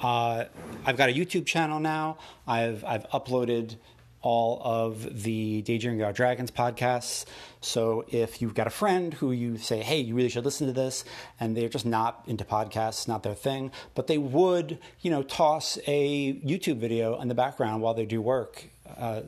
Uh, 0.00 0.45
I've 0.85 0.97
got 0.97 1.11
a 1.11 1.12
YouTube 1.12 1.47
channel 1.47 1.79
now. 1.79 2.19
I've 2.47 2.85
I've 2.85 3.09
uploaded 3.11 3.77
all 4.23 4.61
of 4.62 5.23
the 5.23 5.62
Daydreaming 5.62 6.00
About 6.00 6.15
Dragons 6.15 6.50
podcasts. 6.50 7.25
So 7.61 8.05
if 8.09 8.43
you've 8.43 8.55
got 8.55 8.67
a 8.67 8.71
friend 8.71 9.15
who 9.15 9.33
you 9.33 9.57
say, 9.57 9.83
hey, 9.83 9.99
you 9.99 10.15
really 10.15 10.29
should 10.29 10.45
listen 10.45 10.67
to 10.67 10.73
this, 10.73 11.05
and 11.39 11.57
they're 11.57 11.71
just 11.71 11.87
not 11.87 12.23
into 12.27 12.45
podcasts, 12.45 13.09
not 13.09 13.23
their 13.23 13.35
thing, 13.35 13.73
but 13.95 14.09
they 14.09 14.19
would, 14.19 14.79
you 15.00 15.11
know, 15.11 15.23
toss 15.23 15.79
a 15.87 16.35
YouTube 16.35 16.77
video 16.77 17.19
in 17.21 17.29
the 17.29 17.35
background 17.35 17.83
while 17.83 17.95
they 17.95 18.05
do 18.05 18.21
work, 18.21 18.65
uh, 18.99 19.23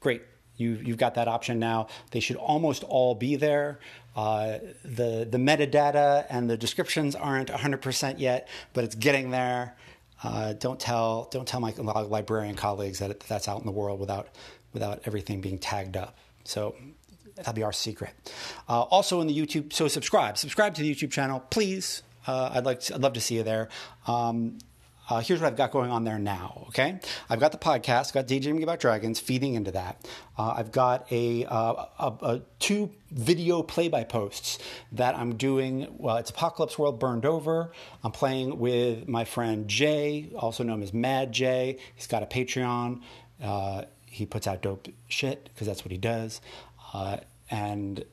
great. 0.00 0.22
You, 0.62 0.80
you've 0.82 0.96
got 0.96 1.14
that 1.14 1.28
option 1.28 1.58
now. 1.58 1.88
They 2.10 2.20
should 2.20 2.36
almost 2.36 2.84
all 2.84 3.14
be 3.14 3.36
there. 3.36 3.78
Uh, 4.14 4.58
the 4.84 5.26
the 5.30 5.38
metadata 5.38 6.26
and 6.28 6.48
the 6.48 6.56
descriptions 6.56 7.14
aren't 7.14 7.48
100% 7.48 8.18
yet, 8.18 8.48
but 8.72 8.84
it's 8.84 8.94
getting 8.94 9.30
there. 9.30 9.74
Uh, 10.22 10.52
don't 10.52 10.78
tell 10.78 11.28
don't 11.30 11.48
tell 11.48 11.60
my 11.60 11.72
librarian 11.78 12.54
colleagues 12.54 12.98
that 12.98 13.20
that's 13.20 13.48
out 13.48 13.60
in 13.60 13.66
the 13.66 13.72
world 13.72 13.98
without 13.98 14.28
without 14.72 15.00
everything 15.06 15.40
being 15.40 15.58
tagged 15.58 15.96
up. 15.96 16.16
So 16.44 16.76
that'll 17.34 17.54
be 17.54 17.62
our 17.62 17.72
secret. 17.72 18.10
Uh, 18.68 18.82
also 18.82 19.20
in 19.20 19.26
the 19.26 19.36
YouTube, 19.36 19.72
so 19.72 19.88
subscribe 19.88 20.36
subscribe 20.38 20.74
to 20.74 20.82
the 20.82 20.94
YouTube 20.94 21.10
channel, 21.10 21.40
please. 21.50 22.02
Uh, 22.26 22.50
I'd 22.52 22.64
like 22.64 22.80
to, 22.80 22.94
I'd 22.94 23.00
love 23.00 23.14
to 23.14 23.20
see 23.20 23.36
you 23.36 23.42
there. 23.42 23.68
Um, 24.06 24.58
uh, 25.08 25.20
here's 25.20 25.40
what 25.40 25.48
I've 25.48 25.56
got 25.56 25.72
going 25.72 25.90
on 25.90 26.04
there 26.04 26.18
now. 26.18 26.64
Okay, 26.68 26.98
I've 27.28 27.40
got 27.40 27.52
the 27.52 27.58
podcast, 27.58 28.12
got 28.12 28.26
Daydreaming 28.26 28.62
About 28.62 28.80
Dragons, 28.80 29.18
feeding 29.18 29.54
into 29.54 29.72
that. 29.72 30.06
Uh, 30.38 30.54
I've 30.56 30.70
got 30.70 31.10
a, 31.10 31.44
uh, 31.46 31.86
a, 31.98 32.12
a, 32.22 32.42
two 32.60 32.90
video 33.10 33.62
play-by 33.62 34.04
posts 34.04 34.58
that 34.92 35.16
I'm 35.16 35.36
doing. 35.36 35.88
Well, 35.98 36.16
it's 36.16 36.30
Apocalypse 36.30 36.78
World 36.78 37.00
Burned 37.00 37.26
Over. 37.26 37.72
I'm 38.04 38.12
playing 38.12 38.58
with 38.58 39.08
my 39.08 39.24
friend 39.24 39.66
Jay, 39.66 40.30
also 40.36 40.62
known 40.62 40.82
as 40.82 40.94
Mad 40.94 41.32
Jay. 41.32 41.78
He's 41.94 42.06
got 42.06 42.22
a 42.22 42.26
Patreon. 42.26 43.02
Uh, 43.42 43.84
he 44.06 44.24
puts 44.24 44.46
out 44.46 44.62
dope 44.62 44.88
shit 45.08 45.48
because 45.52 45.66
that's 45.66 45.84
what 45.84 45.90
he 45.90 45.98
does, 45.98 46.40
uh, 46.94 47.16
and 47.50 48.04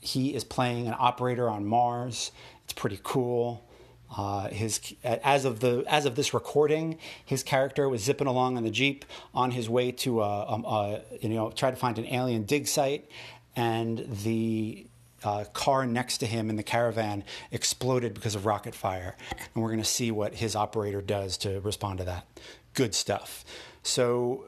he 0.00 0.34
is 0.34 0.44
playing 0.44 0.86
an 0.86 0.94
operator 0.98 1.48
on 1.48 1.66
Mars. 1.66 2.30
It's 2.64 2.72
pretty 2.72 3.00
cool. 3.02 3.68
Uh, 4.16 4.48
his 4.48 4.80
as 5.04 5.44
of 5.44 5.60
the 5.60 5.84
as 5.86 6.04
of 6.04 6.16
this 6.16 6.34
recording, 6.34 6.98
his 7.24 7.42
character 7.42 7.88
was 7.88 8.02
zipping 8.02 8.26
along 8.26 8.56
on 8.56 8.64
the 8.64 8.70
jeep 8.70 9.04
on 9.34 9.52
his 9.52 9.68
way 9.68 9.92
to 9.92 10.20
a, 10.20 10.42
a, 10.42 10.54
a 10.54 11.00
you 11.20 11.28
know 11.28 11.50
try 11.50 11.70
to 11.70 11.76
find 11.76 11.96
an 11.98 12.06
alien 12.06 12.42
dig 12.42 12.66
site, 12.66 13.08
and 13.54 14.04
the 14.24 14.86
uh, 15.22 15.44
car 15.52 15.86
next 15.86 16.18
to 16.18 16.26
him 16.26 16.50
in 16.50 16.56
the 16.56 16.62
caravan 16.62 17.22
exploded 17.52 18.14
because 18.14 18.34
of 18.34 18.46
rocket 18.46 18.74
fire, 18.74 19.16
and 19.30 19.62
we're 19.62 19.70
going 19.70 19.78
to 19.78 19.84
see 19.84 20.10
what 20.10 20.34
his 20.34 20.56
operator 20.56 21.00
does 21.00 21.36
to 21.36 21.60
respond 21.60 21.98
to 21.98 22.04
that. 22.04 22.26
Good 22.74 22.94
stuff. 22.94 23.44
So 23.82 24.44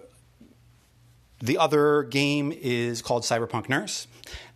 the 1.41 1.59
other 1.59 2.03
game 2.05 2.53
is 2.53 3.03
called 3.03 3.23
Cyberpunk 3.23 3.69
Nurse, 3.69 4.07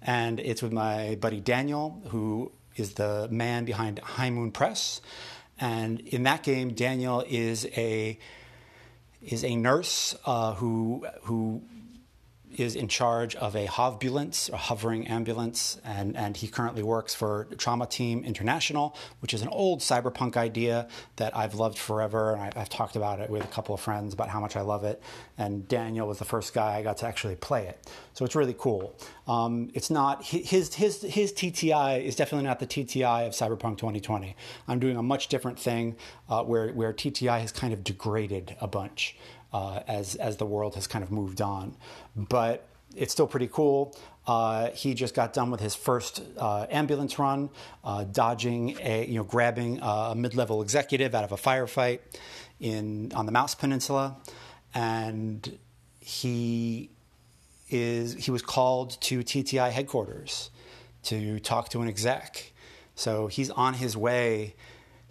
and 0.02 0.40
it's 0.40 0.62
with 0.62 0.72
my 0.72 1.16
buddy 1.20 1.40
Daniel, 1.40 2.02
who 2.08 2.52
is 2.76 2.95
the 2.95 3.28
man 3.30 3.64
behind 3.64 3.99
High 3.99 4.30
Moon 4.30 4.52
Press, 4.52 5.00
and 5.59 6.00
in 6.00 6.25
that 6.25 6.42
game, 6.42 6.75
Daniel 6.75 7.25
is 7.26 7.66
a 7.76 8.18
is 9.23 9.45
a 9.45 9.56
nurse 9.56 10.14
uh, 10.25 10.54
who 10.54 11.06
who 11.23 11.62
is 12.56 12.75
in 12.75 12.88
charge 12.88 13.34
of 13.36 13.54
a 13.54 13.66
hovbulance, 13.66 14.50
a 14.52 14.56
hovering 14.56 15.06
ambulance, 15.08 15.80
and, 15.84 16.16
and 16.16 16.36
he 16.36 16.48
currently 16.48 16.82
works 16.82 17.14
for 17.14 17.46
Trauma 17.58 17.86
Team 17.86 18.25
International, 18.25 18.96
which 19.20 19.34
is 19.34 19.42
an 19.42 19.48
old 19.48 19.80
cyberpunk 19.80 20.36
idea 20.36 20.88
that 21.16 21.36
I've 21.36 21.54
loved 21.54 21.78
forever. 21.78 22.32
And 22.32 22.42
I, 22.42 22.58
have 22.58 22.68
talked 22.68 22.96
about 22.96 23.20
it 23.20 23.30
with 23.30 23.44
a 23.44 23.48
couple 23.48 23.75
of 23.75 23.80
friends 23.80 24.14
about 24.14 24.28
how 24.28 24.40
much 24.40 24.56
I 24.56 24.62
love 24.62 24.84
it. 24.84 25.02
And 25.38 25.68
Daniel 25.68 26.08
was 26.08 26.18
the 26.18 26.25
first 26.25 26.54
guy 26.54 26.76
I 26.76 26.82
got 26.82 26.96
to 26.98 27.06
actually 27.06 27.36
play 27.36 27.66
it. 27.66 27.78
So 28.14 28.25
it's 28.25 28.34
really 28.34 28.56
cool. 28.58 28.98
Um, 29.28 29.70
it's 29.75 29.90
not, 29.90 30.25
his, 30.25 30.75
his, 30.75 31.02
his 31.02 31.32
TTI 31.32 32.02
is 32.02 32.16
definitely 32.16 32.46
not 32.46 32.60
the 32.60 32.66
TTI 32.66 33.26
of 33.26 33.32
Cyberpunk 33.32 33.78
2020. 33.78 34.34
I'm 34.66 34.78
doing 34.78 34.96
a 34.96 35.02
much 35.02 35.28
different 35.28 35.58
thing 35.58 35.96
uh, 36.28 36.42
where, 36.42 36.72
where 36.72 36.92
TTI 36.92 37.40
has 37.40 37.52
kind 37.52 37.72
of 37.72 37.84
degraded 37.84 38.56
a 38.60 38.66
bunch 38.66 39.16
uh, 39.56 39.80
as 39.88 40.16
as 40.16 40.36
the 40.36 40.44
world 40.44 40.75
has 40.75 40.86
kind 40.86 41.02
of 41.02 41.10
moved 41.10 41.40
on. 41.40 41.75
But 42.14 42.68
it's 42.94 43.12
still 43.12 43.26
pretty 43.26 43.48
cool. 43.48 43.96
Uh, 44.26 44.70
he 44.70 44.92
just 44.92 45.14
got 45.14 45.32
done 45.32 45.50
with 45.50 45.60
his 45.60 45.75
first 45.75 46.22
uh, 46.36 46.66
ambulance 46.70 47.18
run, 47.18 47.48
uh, 47.82 48.04
dodging 48.04 48.76
a 48.80 49.06
you 49.06 49.14
know 49.14 49.25
grabbing 49.25 49.78
a 49.80 50.14
mid-level 50.14 50.60
executive 50.60 51.14
out 51.14 51.25
of 51.25 51.32
a 51.32 51.36
firefight 51.36 52.00
in 52.60 53.10
on 53.14 53.25
the 53.25 53.32
Mouse 53.32 53.54
Peninsula, 53.54 54.16
and 54.75 55.58
he 56.00 56.90
is 57.70 58.14
he 58.26 58.30
was 58.30 58.42
called 58.42 59.00
to 59.00 59.20
TTI 59.20 59.70
headquarters 59.70 60.50
to 61.04 61.40
talk 61.40 61.70
to 61.70 61.80
an 61.80 61.88
exec. 61.88 62.52
So 62.94 63.26
he's 63.26 63.50
on 63.50 63.75
his 63.75 63.96
way 63.96 64.54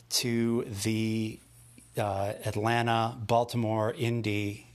to 0.09 0.65
the 0.83 1.39
uh, 1.97 2.33
Atlanta, 2.45 3.17
Baltimore, 3.19 3.93
Indy, 3.97 4.67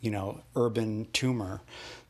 you 0.00 0.10
know, 0.10 0.40
urban 0.54 1.06
tumor 1.12 1.60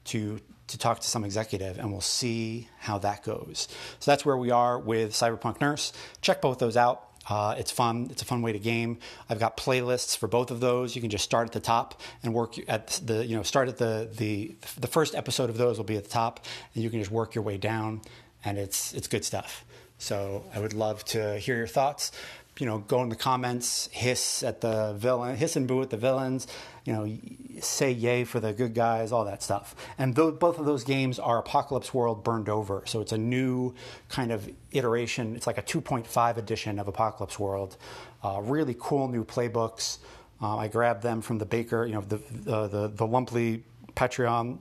to 0.07 0.41
to 0.69 0.79
talk 0.79 0.99
to 0.99 1.07
some 1.07 1.25
executive, 1.25 1.79
and 1.79 1.93
we'll 1.93 2.01
see 2.01 2.69
how 2.81 2.99
that 2.99 3.23
goes. 3.23 3.69
So 4.01 4.11
that's 4.11 4.25
where 4.25 4.37
we 4.37 4.51
are 4.51 4.79
with 4.79 5.13
Cyberpunk 5.13 5.61
Nurse. 5.61 5.93
Check 6.21 6.41
both 6.43 6.59
those 6.59 6.77
out. 6.77 7.05
Uh, 7.29 7.55
it's 7.59 7.71
fun. 7.71 8.09
It's 8.11 8.23
a 8.23 8.25
fun 8.25 8.43
way 8.43 8.53
to 8.53 8.59
game. 8.59 8.99
I've 9.29 9.41
got 9.41 9.57
playlists 9.57 10.17
for 10.17 10.27
both 10.29 10.51
of 10.51 10.61
those. 10.61 10.95
You 10.95 11.01
can 11.01 11.11
just 11.11 11.25
start 11.25 11.49
at 11.49 11.53
the 11.53 11.61
top 11.61 12.01
and 12.23 12.35
work 12.35 12.57
at 12.69 13.01
the 13.05 13.25
you 13.25 13.37
know 13.37 13.43
start 13.43 13.69
at 13.69 13.79
the 13.79 14.09
the 14.13 14.55
the 14.79 14.87
first 14.87 15.15
episode 15.15 15.51
of 15.51 15.57
those 15.57 15.77
will 15.77 15.85
be 15.85 15.97
at 15.97 16.05
the 16.05 16.11
top, 16.11 16.45
and 16.75 16.83
you 16.83 16.91
can 16.91 17.01
just 17.01 17.11
work 17.11 17.35
your 17.35 17.43
way 17.43 17.59
down, 17.59 18.01
and 18.45 18.59
it's 18.59 18.93
it's 18.95 19.09
good 19.09 19.25
stuff. 19.25 19.65
So 19.99 20.45
I 20.55 20.61
would 20.61 20.75
love 20.75 21.05
to 21.07 21.39
hear 21.39 21.57
your 21.57 21.67
thoughts 21.67 22.13
you 22.59 22.67
know, 22.67 22.79
go 22.79 23.03
in 23.03 23.09
the 23.09 23.17
comments, 23.17 23.89
hiss 23.93 24.43
at 24.43 24.61
the 24.61 24.95
villain, 24.95 25.37
hiss 25.37 25.57
and 25.57 25.69
boo 25.69 25.83
at 25.83 25.91
the 25.91 25.97
villains, 25.97 26.47
you 26.85 26.93
know, 26.93 27.19
say 27.61 27.91
yay 27.91 28.25
for 28.25 28.41
the 28.41 28.53
good 28.53 28.75
guys, 28.75 29.13
all 29.13 29.25
that 29.25 29.43
stuff. 29.43 29.75
And 29.99 30.17
th- 30.17 30.39
both 30.39 30.59
of 30.59 30.65
those 30.65 30.85
games 30.85 31.19
are 31.19 31.39
Apocalypse 31.39 31.93
World 31.93 32.25
burned 32.25 32.49
over. 32.49 32.83
So 32.87 33.01
it's 33.01 33.13
a 33.13 33.19
new 33.19 33.75
kind 34.09 34.33
of 34.33 34.49
iteration. 34.73 35.37
It's 35.37 35.47
like 35.47 35.59
a 35.59 35.63
2.5 35.63 36.37
edition 36.37 36.79
of 36.79 36.89
Apocalypse 36.89 37.39
World. 37.39 37.77
Uh, 38.23 38.41
really 38.43 38.77
cool 38.79 39.09
new 39.09 39.25
playbooks. 39.25 39.99
Uh, 40.41 40.57
I 40.57 40.69
grabbed 40.69 41.03
them 41.03 41.21
from 41.21 41.39
the 41.39 41.47
Baker, 41.47 41.85
you 41.87 41.95
know, 41.95 42.03
the, 42.03 42.17
the, 42.17 42.69
the, 42.69 42.89
the 42.89 43.07
Lumpley 43.07 43.63
Patreon 43.95 44.59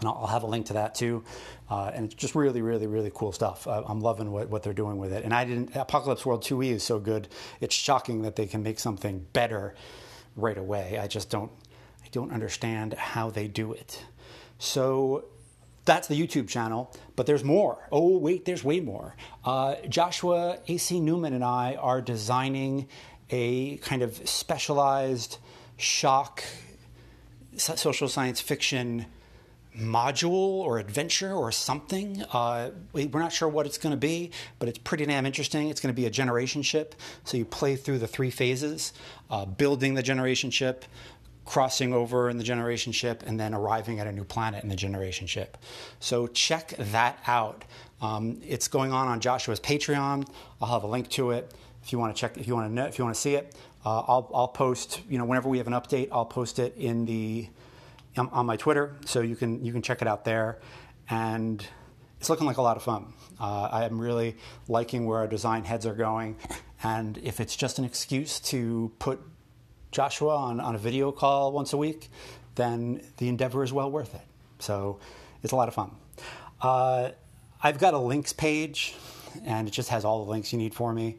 and 0.00 0.08
I'll 0.08 0.26
have 0.26 0.42
a 0.42 0.46
link 0.46 0.66
to 0.66 0.74
that 0.74 0.94
too. 0.94 1.24
Uh, 1.70 1.92
and 1.94 2.06
it's 2.06 2.14
just 2.14 2.34
really, 2.34 2.62
really, 2.62 2.88
really 2.88 3.12
cool 3.14 3.30
stuff. 3.30 3.66
Uh, 3.66 3.82
I'm 3.86 4.00
loving 4.00 4.32
what, 4.32 4.50
what 4.50 4.64
they're 4.64 4.72
doing 4.72 4.98
with 4.98 5.12
it. 5.12 5.24
And 5.24 5.32
I 5.32 5.44
didn't. 5.44 5.76
Apocalypse 5.76 6.26
World 6.26 6.42
2E 6.42 6.72
is 6.72 6.82
so 6.82 6.98
good. 6.98 7.28
It's 7.60 7.74
shocking 7.74 8.22
that 8.22 8.34
they 8.34 8.46
can 8.46 8.62
make 8.62 8.80
something 8.80 9.24
better 9.32 9.74
right 10.34 10.58
away. 10.58 10.98
I 10.98 11.06
just 11.06 11.30
don't. 11.30 11.52
I 12.04 12.08
don't 12.10 12.32
understand 12.32 12.94
how 12.94 13.30
they 13.30 13.46
do 13.46 13.72
it. 13.72 14.04
So 14.58 15.26
that's 15.84 16.08
the 16.08 16.20
YouTube 16.20 16.48
channel, 16.48 16.92
but 17.14 17.26
there's 17.26 17.44
more. 17.44 17.88
Oh, 17.92 18.18
wait, 18.18 18.44
there's 18.44 18.64
way 18.64 18.80
more. 18.80 19.14
Uh, 19.44 19.76
Joshua 19.88 20.58
A.C. 20.66 21.00
Newman 21.00 21.34
and 21.34 21.44
I 21.44 21.76
are 21.76 22.02
designing 22.02 22.88
a 23.30 23.76
kind 23.78 24.02
of 24.02 24.28
specialized 24.28 25.38
shock 25.76 26.42
social 27.56 28.08
science 28.08 28.40
fiction 28.40 29.06
module 29.78 30.30
or 30.30 30.78
adventure 30.78 31.32
or 31.32 31.52
something. 31.52 32.22
Uh, 32.32 32.70
we, 32.92 33.06
are 33.12 33.20
not 33.20 33.32
sure 33.32 33.48
what 33.48 33.66
it's 33.66 33.78
going 33.78 33.92
to 33.92 33.96
be, 33.96 34.30
but 34.58 34.68
it's 34.68 34.78
pretty 34.78 35.06
damn 35.06 35.26
interesting. 35.26 35.68
It's 35.68 35.80
going 35.80 35.94
to 35.94 36.00
be 36.00 36.06
a 36.06 36.10
generation 36.10 36.62
ship. 36.62 36.94
So 37.24 37.36
you 37.36 37.44
play 37.44 37.76
through 37.76 37.98
the 37.98 38.08
three 38.08 38.30
phases 38.30 38.92
uh, 39.30 39.44
building 39.44 39.94
the 39.94 40.02
generation 40.02 40.50
ship, 40.50 40.84
crossing 41.44 41.92
over 41.92 42.28
in 42.30 42.36
the 42.36 42.44
generation 42.44 42.92
ship, 42.92 43.22
and 43.26 43.38
then 43.38 43.54
arriving 43.54 44.00
at 44.00 44.06
a 44.06 44.12
new 44.12 44.24
planet 44.24 44.62
in 44.62 44.68
the 44.68 44.76
generation 44.76 45.26
ship. 45.26 45.56
So 46.00 46.26
check 46.26 46.74
that 46.76 47.18
out. 47.26 47.64
Um, 48.00 48.40
it's 48.46 48.68
going 48.68 48.92
on 48.92 49.08
on 49.08 49.20
Joshua's 49.20 49.60
Patreon. 49.60 50.28
I'll 50.60 50.72
have 50.72 50.84
a 50.84 50.88
link 50.88 51.08
to 51.10 51.30
it 51.32 51.52
if 51.82 51.92
you 51.92 51.98
want 51.98 52.14
to 52.14 52.20
check. 52.20 52.36
If 52.36 52.46
you 52.46 52.54
want 52.54 52.68
to 52.68 52.74
know, 52.74 52.86
if 52.86 52.98
you 52.98 53.04
want 53.04 53.14
to 53.14 53.20
see 53.20 53.34
it, 53.34 53.54
uh, 53.84 54.00
I'll, 54.00 54.30
I'll 54.34 54.48
post. 54.48 55.00
You 55.08 55.18
know, 55.18 55.24
whenever 55.24 55.48
we 55.48 55.58
have 55.58 55.66
an 55.66 55.74
update, 55.74 56.08
I'll 56.10 56.24
post 56.24 56.58
it 56.58 56.74
in 56.76 57.04
the 57.04 57.48
on 58.16 58.46
my 58.46 58.56
Twitter, 58.56 58.96
so 59.04 59.20
you 59.20 59.36
can 59.36 59.64
you 59.64 59.72
can 59.72 59.82
check 59.82 60.02
it 60.02 60.08
out 60.08 60.24
there. 60.24 60.58
And 61.08 61.66
it's 62.18 62.28
looking 62.28 62.46
like 62.46 62.58
a 62.58 62.62
lot 62.62 62.76
of 62.76 62.82
fun. 62.82 63.12
Uh, 63.40 63.68
I 63.72 63.84
am 63.84 64.00
really 64.00 64.36
liking 64.68 65.06
where 65.06 65.18
our 65.18 65.26
design 65.26 65.64
heads 65.64 65.86
are 65.86 65.94
going. 65.94 66.36
And 66.82 67.18
if 67.18 67.40
it's 67.40 67.56
just 67.56 67.78
an 67.78 67.84
excuse 67.84 68.40
to 68.40 68.92
put 68.98 69.20
Joshua 69.90 70.36
on, 70.36 70.60
on 70.60 70.74
a 70.74 70.78
video 70.78 71.12
call 71.12 71.52
once 71.52 71.72
a 71.72 71.76
week, 71.76 72.10
then 72.54 73.02
the 73.16 73.28
endeavor 73.28 73.64
is 73.64 73.72
well 73.72 73.90
worth 73.90 74.14
it. 74.14 74.26
So 74.58 74.98
it's 75.42 75.52
a 75.52 75.56
lot 75.56 75.68
of 75.68 75.74
fun. 75.74 75.92
Uh, 76.60 77.10
I've 77.62 77.78
got 77.78 77.94
a 77.94 77.98
links 77.98 78.32
page, 78.32 78.94
and 79.44 79.66
it 79.66 79.70
just 79.70 79.88
has 79.88 80.04
all 80.04 80.24
the 80.24 80.30
links 80.30 80.52
you 80.52 80.58
need 80.58 80.74
for 80.74 80.92
me. 80.92 81.18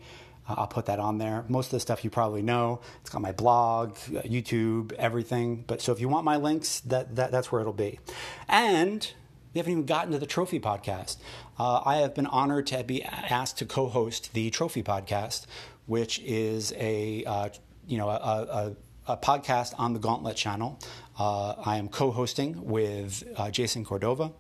Uh, 0.51 0.61
I'll 0.61 0.67
put 0.67 0.85
that 0.85 0.99
on 0.99 1.17
there. 1.17 1.45
Most 1.47 1.67
of 1.67 1.71
the 1.71 1.79
stuff 1.79 2.03
you 2.03 2.09
probably 2.09 2.41
know. 2.41 2.81
It's 3.01 3.09
got 3.09 3.21
my 3.21 3.31
blog, 3.31 3.91
uh, 3.91 4.21
YouTube, 4.21 4.93
everything. 4.93 5.63
But 5.67 5.81
so 5.81 5.91
if 5.91 5.99
you 5.99 6.09
want 6.09 6.25
my 6.25 6.37
links, 6.37 6.81
that, 6.81 7.15
that 7.15 7.31
that's 7.31 7.51
where 7.51 7.61
it'll 7.61 7.73
be. 7.73 7.99
And 8.47 9.11
we 9.53 9.59
haven't 9.59 9.71
even 9.71 9.85
gotten 9.85 10.11
to 10.11 10.19
the 10.19 10.25
Trophy 10.25 10.59
podcast. 10.59 11.17
Uh, 11.59 11.81
I 11.85 11.97
have 11.97 12.15
been 12.15 12.27
honored 12.27 12.67
to 12.67 12.83
be 12.83 13.03
asked 13.03 13.57
to 13.59 13.65
co-host 13.65 14.33
the 14.33 14.49
Trophy 14.49 14.83
podcast, 14.83 15.45
which 15.85 16.19
is 16.19 16.73
a 16.77 17.23
uh, 17.25 17.49
you 17.87 17.97
know 17.97 18.09
a, 18.09 18.15
a, 18.15 18.75
a, 19.13 19.17
podcast 19.17 19.73
on 19.77 19.93
the 19.93 19.99
Gauntlet 19.99 20.37
channel. 20.37 20.79
Uh, 21.19 21.53
I 21.65 21.77
am 21.77 21.89
co-hosting 21.89 22.65
with 22.65 23.23
uh, 23.35 23.51
Jason 23.51 23.83
Cordova, 23.83 24.31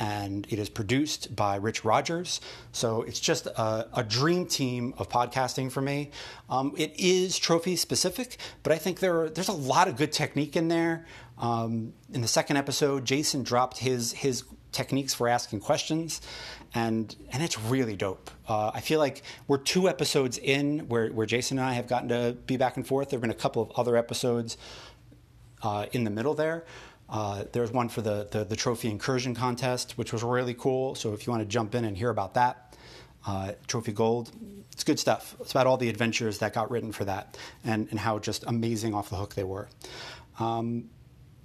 and 0.00 0.46
it 0.50 0.58
is 0.58 0.70
produced 0.70 1.36
by 1.36 1.56
Rich 1.56 1.84
Rogers. 1.84 2.40
So 2.72 3.02
it's 3.02 3.20
just 3.20 3.46
a, 3.46 3.86
a 3.94 4.02
dream 4.02 4.46
team 4.46 4.94
of 4.96 5.10
podcasting 5.10 5.70
for 5.70 5.82
me. 5.82 6.10
Um, 6.48 6.72
it 6.76 6.98
is 6.98 7.38
trophy 7.38 7.76
specific, 7.76 8.38
but 8.62 8.72
I 8.72 8.78
think 8.78 8.98
there 8.98 9.20
are, 9.20 9.30
there's 9.30 9.48
a 9.48 9.52
lot 9.52 9.86
of 9.86 9.96
good 9.96 10.10
technique 10.10 10.56
in 10.56 10.68
there. 10.68 11.06
Um, 11.38 11.92
in 12.12 12.22
the 12.22 12.28
second 12.28 12.56
episode, 12.56 13.04
Jason 13.04 13.42
dropped 13.42 13.78
his 13.78 14.12
his 14.12 14.44
techniques 14.72 15.14
for 15.14 15.28
asking 15.28 15.60
questions, 15.60 16.20
and 16.74 17.14
and 17.32 17.42
it's 17.42 17.58
really 17.58 17.96
dope. 17.96 18.30
Uh, 18.46 18.70
I 18.74 18.80
feel 18.80 18.98
like 18.98 19.22
we're 19.48 19.58
two 19.58 19.88
episodes 19.88 20.38
in 20.38 20.80
where 20.88 21.08
where 21.08 21.26
Jason 21.26 21.58
and 21.58 21.66
I 21.66 21.72
have 21.74 21.86
gotten 21.86 22.08
to 22.10 22.36
be 22.46 22.56
back 22.56 22.76
and 22.76 22.86
forth. 22.86 23.10
There 23.10 23.16
have 23.16 23.22
been 23.22 23.30
a 23.30 23.34
couple 23.34 23.62
of 23.62 23.70
other 23.74 23.96
episodes 23.96 24.58
uh, 25.62 25.86
in 25.92 26.04
the 26.04 26.10
middle 26.10 26.34
there. 26.34 26.64
Uh, 27.10 27.44
there's 27.52 27.72
one 27.72 27.88
for 27.88 28.02
the, 28.02 28.28
the, 28.30 28.44
the 28.44 28.56
trophy 28.56 28.88
incursion 28.88 29.34
contest, 29.34 29.98
which 29.98 30.12
was 30.12 30.22
really 30.22 30.54
cool. 30.54 30.94
So 30.94 31.12
if 31.12 31.26
you 31.26 31.32
want 31.32 31.42
to 31.42 31.48
jump 31.48 31.74
in 31.74 31.84
and 31.84 31.96
hear 31.96 32.10
about 32.10 32.34
that, 32.34 32.76
uh, 33.26 33.52
Trophy 33.66 33.92
Gold, 33.92 34.30
it's 34.72 34.84
good 34.84 34.98
stuff. 34.98 35.36
It's 35.40 35.50
about 35.50 35.66
all 35.66 35.76
the 35.76 35.88
adventures 35.88 36.38
that 36.38 36.54
got 36.54 36.70
written 36.70 36.92
for 36.92 37.04
that 37.04 37.36
and, 37.64 37.88
and 37.90 37.98
how 37.98 38.18
just 38.18 38.44
amazing 38.46 38.94
off 38.94 39.10
the 39.10 39.16
hook 39.16 39.34
they 39.34 39.44
were. 39.44 39.68
Um, 40.38 40.88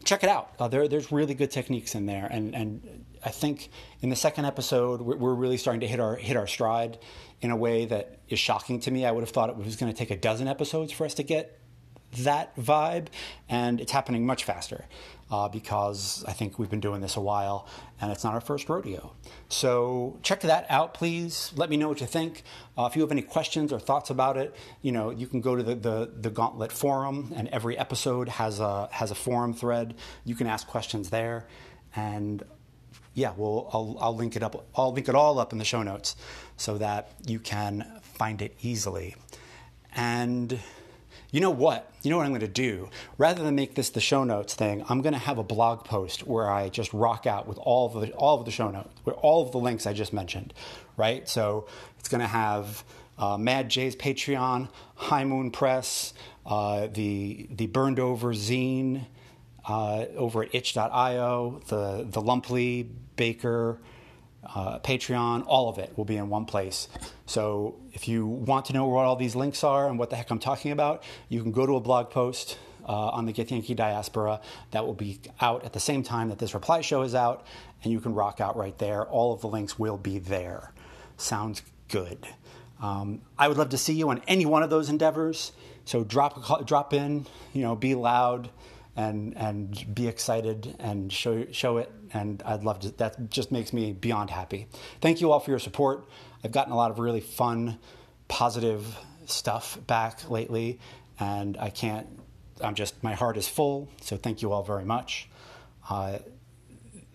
check 0.06 0.24
it 0.24 0.30
out. 0.30 0.54
Uh, 0.60 0.68
there, 0.68 0.88
there's 0.88 1.12
really 1.12 1.34
good 1.34 1.52
techniques 1.52 1.96
in 1.96 2.06
there, 2.06 2.28
and 2.32 2.56
and 2.56 3.06
I 3.26 3.30
think 3.30 3.70
in 4.02 4.10
the 4.10 4.16
second 4.16 4.46
episode 4.46 5.02
we're, 5.02 5.18
we're, 5.18 5.34
really 5.34 5.58
starting 5.58 5.82
to 5.82 5.88
hit 5.88 6.00
our 6.00 6.16
hit 6.16 6.38
our 6.38 6.48
stride 6.48 6.98
in 7.42 7.52
a 7.52 7.58
way 7.58 7.86
that 7.86 8.20
is 8.30 8.40
shocking 8.40 8.80
to 8.82 8.92
me. 8.92 9.06
I 9.06 9.12
would 9.12 9.22
have 9.22 9.32
thought 9.32 9.50
it 9.50 9.58
was 9.58 9.76
going 9.76 9.92
to 9.92 9.98
take 9.98 10.12
a 10.12 10.18
dozen 10.18 10.48
episodes 10.48 10.94
for 10.94 11.06
us 11.06 11.16
to 11.16 11.24
get 11.24 11.60
that 12.20 12.56
vibe, 12.56 13.08
and 13.50 13.82
it's 13.82 13.92
happening 13.92 14.26
much 14.26 14.46
faster 14.46 14.86
uh, 15.32 15.50
because 15.50 16.24
I 16.28 16.34
think 16.34 16.60
we've 16.60 16.70
been 16.70 16.80
doing 16.80 17.02
this 17.02 17.16
a 17.16 17.22
while 17.22 17.68
and 18.00 18.12
it's 18.12 18.24
not 18.24 18.34
our 18.34 18.42
first 18.42 18.70
rodeo. 18.70 19.14
So 19.50 20.20
check 20.22 20.42
that 20.42 20.66
out, 20.70 20.94
please. 20.94 21.52
Let 21.56 21.70
me 21.70 21.78
know 21.78 21.90
what 21.90 22.02
you 22.02 22.08
think. 22.08 22.44
Uh, 22.78 22.88
if 22.90 22.96
you 22.96 23.02
have 23.02 23.12
any 23.12 23.22
questions 23.22 23.72
or 23.74 23.80
thoughts 23.80 24.10
about 24.10 24.38
it, 24.38 24.56
you 24.82 24.92
know 24.92 25.10
you 25.10 25.28
can 25.28 25.42
go 25.42 25.56
to 25.56 25.64
the, 25.64 25.76
the, 25.76 26.12
the 26.22 26.30
Gauntlet 26.30 26.72
forum, 26.72 27.34
and 27.36 27.48
every 27.50 27.78
episode 27.78 28.30
has 28.30 28.60
a 28.60 28.90
has 28.92 29.12
a 29.12 29.16
forum 29.16 29.54
thread. 29.54 29.96
You 30.26 30.36
can 30.36 30.48
ask 30.48 30.68
questions 30.68 31.10
there, 31.10 31.48
and 31.96 32.44
yeah, 33.14 33.32
well, 33.38 33.70
I'll, 33.72 33.98
I'll 34.00 34.16
link 34.16 34.36
it 34.36 34.44
up. 34.44 34.68
I'll 34.76 34.92
link 34.92 35.08
it 35.08 35.16
all 35.16 35.40
up 35.40 35.54
in 35.54 35.58
the 35.58 35.66
show 35.66 35.82
notes 35.82 36.18
so 36.58 36.78
that 36.78 37.12
you 37.26 37.40
can 37.40 38.02
find 38.02 38.42
it 38.42 38.56
easily. 38.62 39.16
And 39.96 40.60
you 41.36 41.42
know 41.42 41.52
what? 41.52 41.92
You 42.02 42.12
know 42.12 42.16
what 42.16 42.26
I'm 42.26 42.32
going 42.32 42.40
to 42.40 42.48
do? 42.48 42.90
Rather 43.18 43.44
than 43.44 43.56
make 43.56 43.76
this 43.76 43.90
the 43.90 44.00
show 44.00 44.24
notes 44.24 44.54
thing, 44.54 44.86
I'm 44.88 45.02
going 45.02 45.12
to 45.12 45.20
have 45.20 45.38
a 45.38 45.44
blog 45.44 45.84
post 45.84 46.26
where 46.26 46.50
I 46.50 46.70
just 46.70 46.94
rock 46.94 47.28
out 47.28 47.46
with 47.46 47.58
all 47.58 47.88
of 47.88 48.02
the 48.02 48.14
all 48.14 48.40
of 48.40 48.46
the 48.46 48.52
show 48.52 48.72
notes, 48.72 48.94
with 49.04 49.16
all 49.16 49.46
of 49.46 49.52
the 49.52 49.58
links 49.58 49.86
I 49.86 49.92
just 49.92 50.14
mentioned, 50.14 50.54
right? 50.96 51.28
So 51.28 51.68
it's 52.00 52.08
going 52.08 52.22
to 52.22 52.28
have 52.28 52.86
uh, 53.18 53.38
Mad 53.38 53.68
Jay's 53.68 53.98
Patreon, 53.98 54.70
High 54.96 55.26
Moon 55.26 55.52
Press, 55.52 56.14
uh, 56.46 56.88
the 56.88 57.50
the 57.52 57.68
burned 57.68 58.00
over 58.00 58.34
zine 58.34 59.06
uh, 59.68 60.06
over 60.16 60.44
at 60.44 60.56
itch.io, 60.56 61.62
the 61.68 62.08
the 62.10 62.22
Lumpley 62.22 62.88
Baker 63.18 63.82
uh, 64.46 64.80
Patreon, 64.80 65.44
all 65.48 65.70
of 65.70 65.78
it 65.78 65.98
will 65.98 66.06
be 66.06 66.18
in 66.18 66.30
one 66.30 66.46
place. 66.46 66.88
So 67.26 67.76
if 67.94 68.08
you 68.08 68.26
want 68.26 68.66
to 68.66 68.74
know 68.74 68.86
what 68.86 69.06
all 69.06 69.16
these 69.16 69.36
links 69.36 69.64
are 69.64 69.88
and 69.88 69.98
what 69.98 70.10
the 70.10 70.16
heck 70.16 70.30
I'm 70.30 70.40
talking 70.40 70.72
about, 70.72 71.04
you 71.30 71.42
can 71.42 71.52
go 71.52 71.66
to 71.66 71.76
a 71.76 71.80
blog 71.80 72.10
post 72.10 72.58
uh, 72.88 72.92
on 72.92 73.26
the 73.26 73.34
Githyanki 73.34 73.76
Diaspora 73.76 74.42
that 74.72 74.86
will 74.86 74.94
be 74.94 75.20
out 75.42 75.66
at 75.66 75.74
the 75.74 75.80
same 75.80 76.04
time 76.04 76.30
that 76.30 76.38
this 76.38 76.54
reply 76.54 76.82
show 76.82 77.02
is 77.02 77.16
out, 77.16 77.46
and 77.84 77.92
you 77.92 78.00
can 78.00 78.14
rock 78.14 78.40
out 78.40 78.56
right 78.56 78.78
there. 78.78 79.04
All 79.06 79.34
of 79.34 79.42
the 79.42 79.48
links 79.48 79.80
will 79.80 79.98
be 79.98 80.20
there. 80.20 80.72
Sounds 81.18 81.62
good. 81.88 82.28
Um, 82.82 83.22
I 83.38 83.48
would 83.48 83.58
love 83.58 83.70
to 83.70 83.78
see 83.78 83.94
you 83.94 84.10
on 84.10 84.22
any 84.28 84.46
one 84.46 84.62
of 84.62 84.70
those 84.70 84.90
endeavors. 84.90 85.52
So 85.86 86.04
drop 86.04 86.66
drop 86.66 86.94
in, 86.94 87.26
you 87.54 87.62
know, 87.62 87.76
be 87.76 87.96
loud 87.96 88.50
and 88.96 89.36
and 89.38 89.94
be 89.94 90.08
excited 90.08 90.76
and 90.80 91.12
show 91.12 91.46
show 91.52 91.78
it. 91.78 91.92
And 92.14 92.42
I'd 92.46 92.64
love 92.64 92.80
to. 92.80 92.92
That 92.92 93.30
just 93.30 93.52
makes 93.52 93.74
me 93.74 93.94
beyond 93.94 94.30
happy. 94.30 94.68
Thank 95.02 95.22
you 95.22 95.32
all 95.32 95.40
for 95.40 95.52
your 95.52 95.60
support. 95.60 96.08
I've 96.44 96.52
gotten 96.52 96.72
a 96.72 96.78
lot 96.78 96.92
of 96.92 97.00
really 97.00 97.22
fun, 97.22 97.80
positive 98.28 98.98
stuff 99.26 99.78
back 99.88 100.30
lately, 100.30 100.80
and 101.20 101.58
I 101.58 101.70
can't. 101.70 102.08
I'm 102.62 102.76
just 102.76 103.04
my 103.04 103.14
heart 103.14 103.38
is 103.38 103.48
full. 103.48 103.90
So 104.02 104.18
thank 104.18 104.42
you 104.42 104.52
all 104.54 104.64
very 104.64 104.86
much. 104.86 105.30
Uh, 105.90 106.20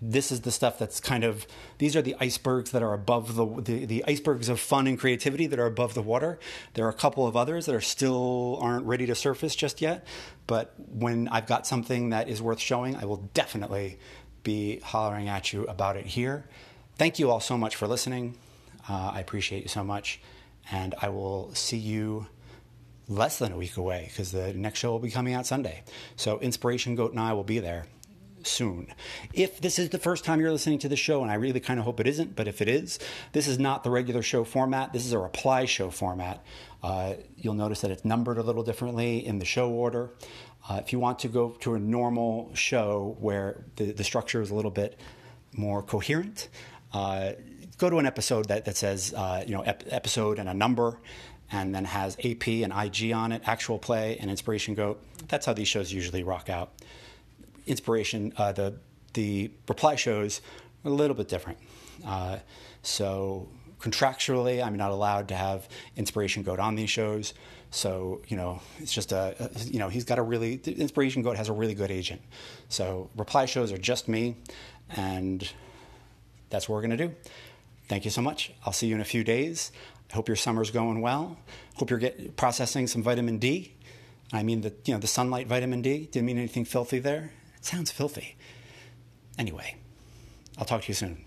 this 0.02 0.32
is 0.32 0.40
the 0.42 0.50
stuff 0.50 0.78
that's 0.78 0.98
kind 0.98 1.24
of 1.24 1.46
these 1.78 1.94
are 1.94 2.02
the 2.02 2.16
icebergs 2.20 2.70
that 2.70 2.82
are 2.82 2.94
above 2.94 3.34
the, 3.34 3.46
the, 3.60 3.84
the 3.84 4.04
icebergs 4.06 4.48
of 4.48 4.58
fun 4.58 4.86
and 4.86 4.98
creativity 4.98 5.46
that 5.46 5.58
are 5.58 5.66
above 5.66 5.94
the 5.94 6.02
water. 6.02 6.38
There 6.74 6.86
are 6.86 6.90
a 6.90 6.94
couple 6.94 7.26
of 7.26 7.36
others 7.36 7.66
that 7.66 7.74
are 7.74 7.80
still 7.80 8.58
aren't 8.60 8.86
ready 8.86 9.06
to 9.06 9.14
surface 9.14 9.54
just 9.54 9.80
yet 9.80 10.06
but 10.46 10.74
when 10.78 11.28
i've 11.28 11.46
got 11.46 11.66
something 11.66 12.10
that 12.10 12.28
is 12.28 12.42
worth 12.42 12.58
showing 12.58 12.96
i 12.96 13.04
will 13.04 13.28
definitely 13.34 13.98
be 14.42 14.80
hollering 14.80 15.28
at 15.28 15.52
you 15.52 15.64
about 15.64 15.96
it 15.96 16.06
here. 16.06 16.44
Thank 16.96 17.18
you 17.18 17.30
all 17.30 17.40
so 17.40 17.56
much 17.56 17.76
for 17.76 17.86
listening. 17.86 18.36
Uh, 18.88 19.12
i 19.14 19.20
appreciate 19.20 19.62
you 19.62 19.68
so 19.68 19.84
much 19.84 20.20
and 20.70 20.94
i 21.02 21.08
will 21.08 21.54
see 21.54 21.76
you 21.76 22.26
less 23.08 23.38
than 23.38 23.52
a 23.52 23.56
week 23.56 23.76
away 23.76 24.06
because 24.08 24.32
the 24.32 24.52
next 24.54 24.78
show 24.78 24.90
will 24.90 24.98
be 24.98 25.10
coming 25.10 25.34
out 25.34 25.46
sunday. 25.46 25.82
So 26.16 26.38
inspiration 26.40 26.94
goat 26.94 27.12
and 27.12 27.20
i 27.20 27.32
will 27.32 27.44
be 27.44 27.58
there 27.58 27.86
soon. 28.46 28.92
If 29.32 29.60
this 29.60 29.78
is 29.78 29.90
the 29.90 29.98
first 29.98 30.24
time 30.24 30.40
you're 30.40 30.52
listening 30.52 30.78
to 30.80 30.88
the 30.88 30.96
show, 30.96 31.22
and 31.22 31.30
I 31.30 31.34
really 31.34 31.60
kind 31.60 31.78
of 31.78 31.84
hope 31.84 32.00
it 32.00 32.06
isn't, 32.06 32.36
but 32.36 32.48
if 32.48 32.60
it 32.60 32.68
is, 32.68 32.98
this 33.32 33.46
is 33.46 33.58
not 33.58 33.84
the 33.84 33.90
regular 33.90 34.22
show 34.22 34.44
format. 34.44 34.92
This 34.92 35.06
is 35.06 35.12
a 35.12 35.18
reply 35.18 35.64
show 35.64 35.90
format. 35.90 36.44
Uh, 36.82 37.14
you'll 37.36 37.54
notice 37.54 37.80
that 37.82 37.90
it's 37.90 38.04
numbered 38.04 38.38
a 38.38 38.42
little 38.42 38.62
differently 38.62 39.24
in 39.24 39.38
the 39.38 39.44
show 39.44 39.70
order. 39.70 40.10
Uh, 40.68 40.80
if 40.82 40.92
you 40.92 40.98
want 40.98 41.18
to 41.20 41.28
go 41.28 41.50
to 41.60 41.74
a 41.74 41.78
normal 41.78 42.50
show 42.54 43.16
where 43.20 43.64
the, 43.76 43.92
the 43.92 44.04
structure 44.04 44.40
is 44.40 44.50
a 44.50 44.54
little 44.54 44.70
bit 44.70 44.98
more 45.52 45.82
coherent, 45.82 46.48
uh, 46.92 47.32
go 47.78 47.90
to 47.90 47.98
an 47.98 48.06
episode 48.06 48.48
that, 48.48 48.64
that 48.64 48.76
says, 48.76 49.14
uh, 49.14 49.42
you 49.46 49.54
know, 49.54 49.62
ep- 49.62 49.84
episode 49.88 50.38
and 50.38 50.48
a 50.48 50.54
number 50.54 50.98
and 51.52 51.74
then 51.74 51.84
has 51.84 52.16
AP 52.24 52.46
and 52.48 52.72
IG 52.72 53.12
on 53.12 53.32
it, 53.32 53.42
actual 53.46 53.78
play 53.78 54.16
and 54.20 54.30
inspiration 54.30 54.74
goat. 54.74 55.02
That's 55.28 55.46
how 55.46 55.52
these 55.52 55.68
shows 55.68 55.92
usually 55.92 56.22
rock 56.22 56.48
out 56.48 56.72
inspiration, 57.66 58.32
uh, 58.36 58.52
the 58.52 58.74
the 59.12 59.50
reply 59.68 59.96
shows 59.96 60.40
a 60.84 60.90
little 60.90 61.16
bit 61.16 61.28
different. 61.28 61.58
Uh, 62.06 62.38
so 62.82 63.48
contractually, 63.80 64.64
I'm 64.64 64.76
not 64.76 64.90
allowed 64.90 65.28
to 65.28 65.34
have 65.34 65.68
Inspiration 65.96 66.42
Goat 66.42 66.58
on 66.58 66.74
these 66.74 66.90
shows. 66.90 67.34
So, 67.70 68.20
you 68.28 68.36
know, 68.36 68.60
it's 68.78 68.92
just 68.92 69.12
a, 69.12 69.50
you 69.66 69.78
know, 69.78 69.88
he's 69.88 70.04
got 70.04 70.18
a 70.18 70.22
really, 70.22 70.60
Inspiration 70.64 71.22
Goat 71.22 71.36
has 71.36 71.48
a 71.48 71.52
really 71.52 71.74
good 71.74 71.90
agent. 71.90 72.20
So, 72.68 73.10
reply 73.16 73.46
shows 73.46 73.72
are 73.72 73.78
just 73.78 74.08
me, 74.08 74.36
and 74.90 75.50
that's 76.50 76.68
what 76.68 76.76
we're 76.76 76.88
to 76.88 77.08
do. 77.08 77.14
Thank 77.88 78.04
you 78.04 78.10
so 78.10 78.22
much. 78.22 78.52
I'll 78.64 78.72
see 78.72 78.86
you 78.86 78.94
in 78.94 79.00
a 79.00 79.04
few 79.04 79.24
days. 79.24 79.72
I 80.10 80.14
hope 80.14 80.28
your 80.28 80.36
summer's 80.36 80.70
going 80.70 81.00
well. 81.00 81.38
Hope 81.76 81.90
you're 81.90 81.98
get, 81.98 82.36
processing 82.36 82.86
some 82.86 83.02
vitamin 83.02 83.38
D. 83.38 83.74
I 84.32 84.44
mean 84.44 84.60
the 84.60 84.72
you 84.84 84.94
know 84.94 85.00
the 85.00 85.08
sunlight 85.08 85.48
vitamin 85.48 85.82
D. 85.82 86.06
Didn't 86.06 86.26
mean 86.26 86.38
anything 86.38 86.64
filthy 86.64 87.00
there. 87.00 87.32
It 87.60 87.66
sounds 87.66 87.90
filthy. 87.90 88.36
Anyway, 89.38 89.76
I'll 90.58 90.64
talk 90.64 90.82
to 90.82 90.88
you 90.88 90.94
soon. 90.94 91.24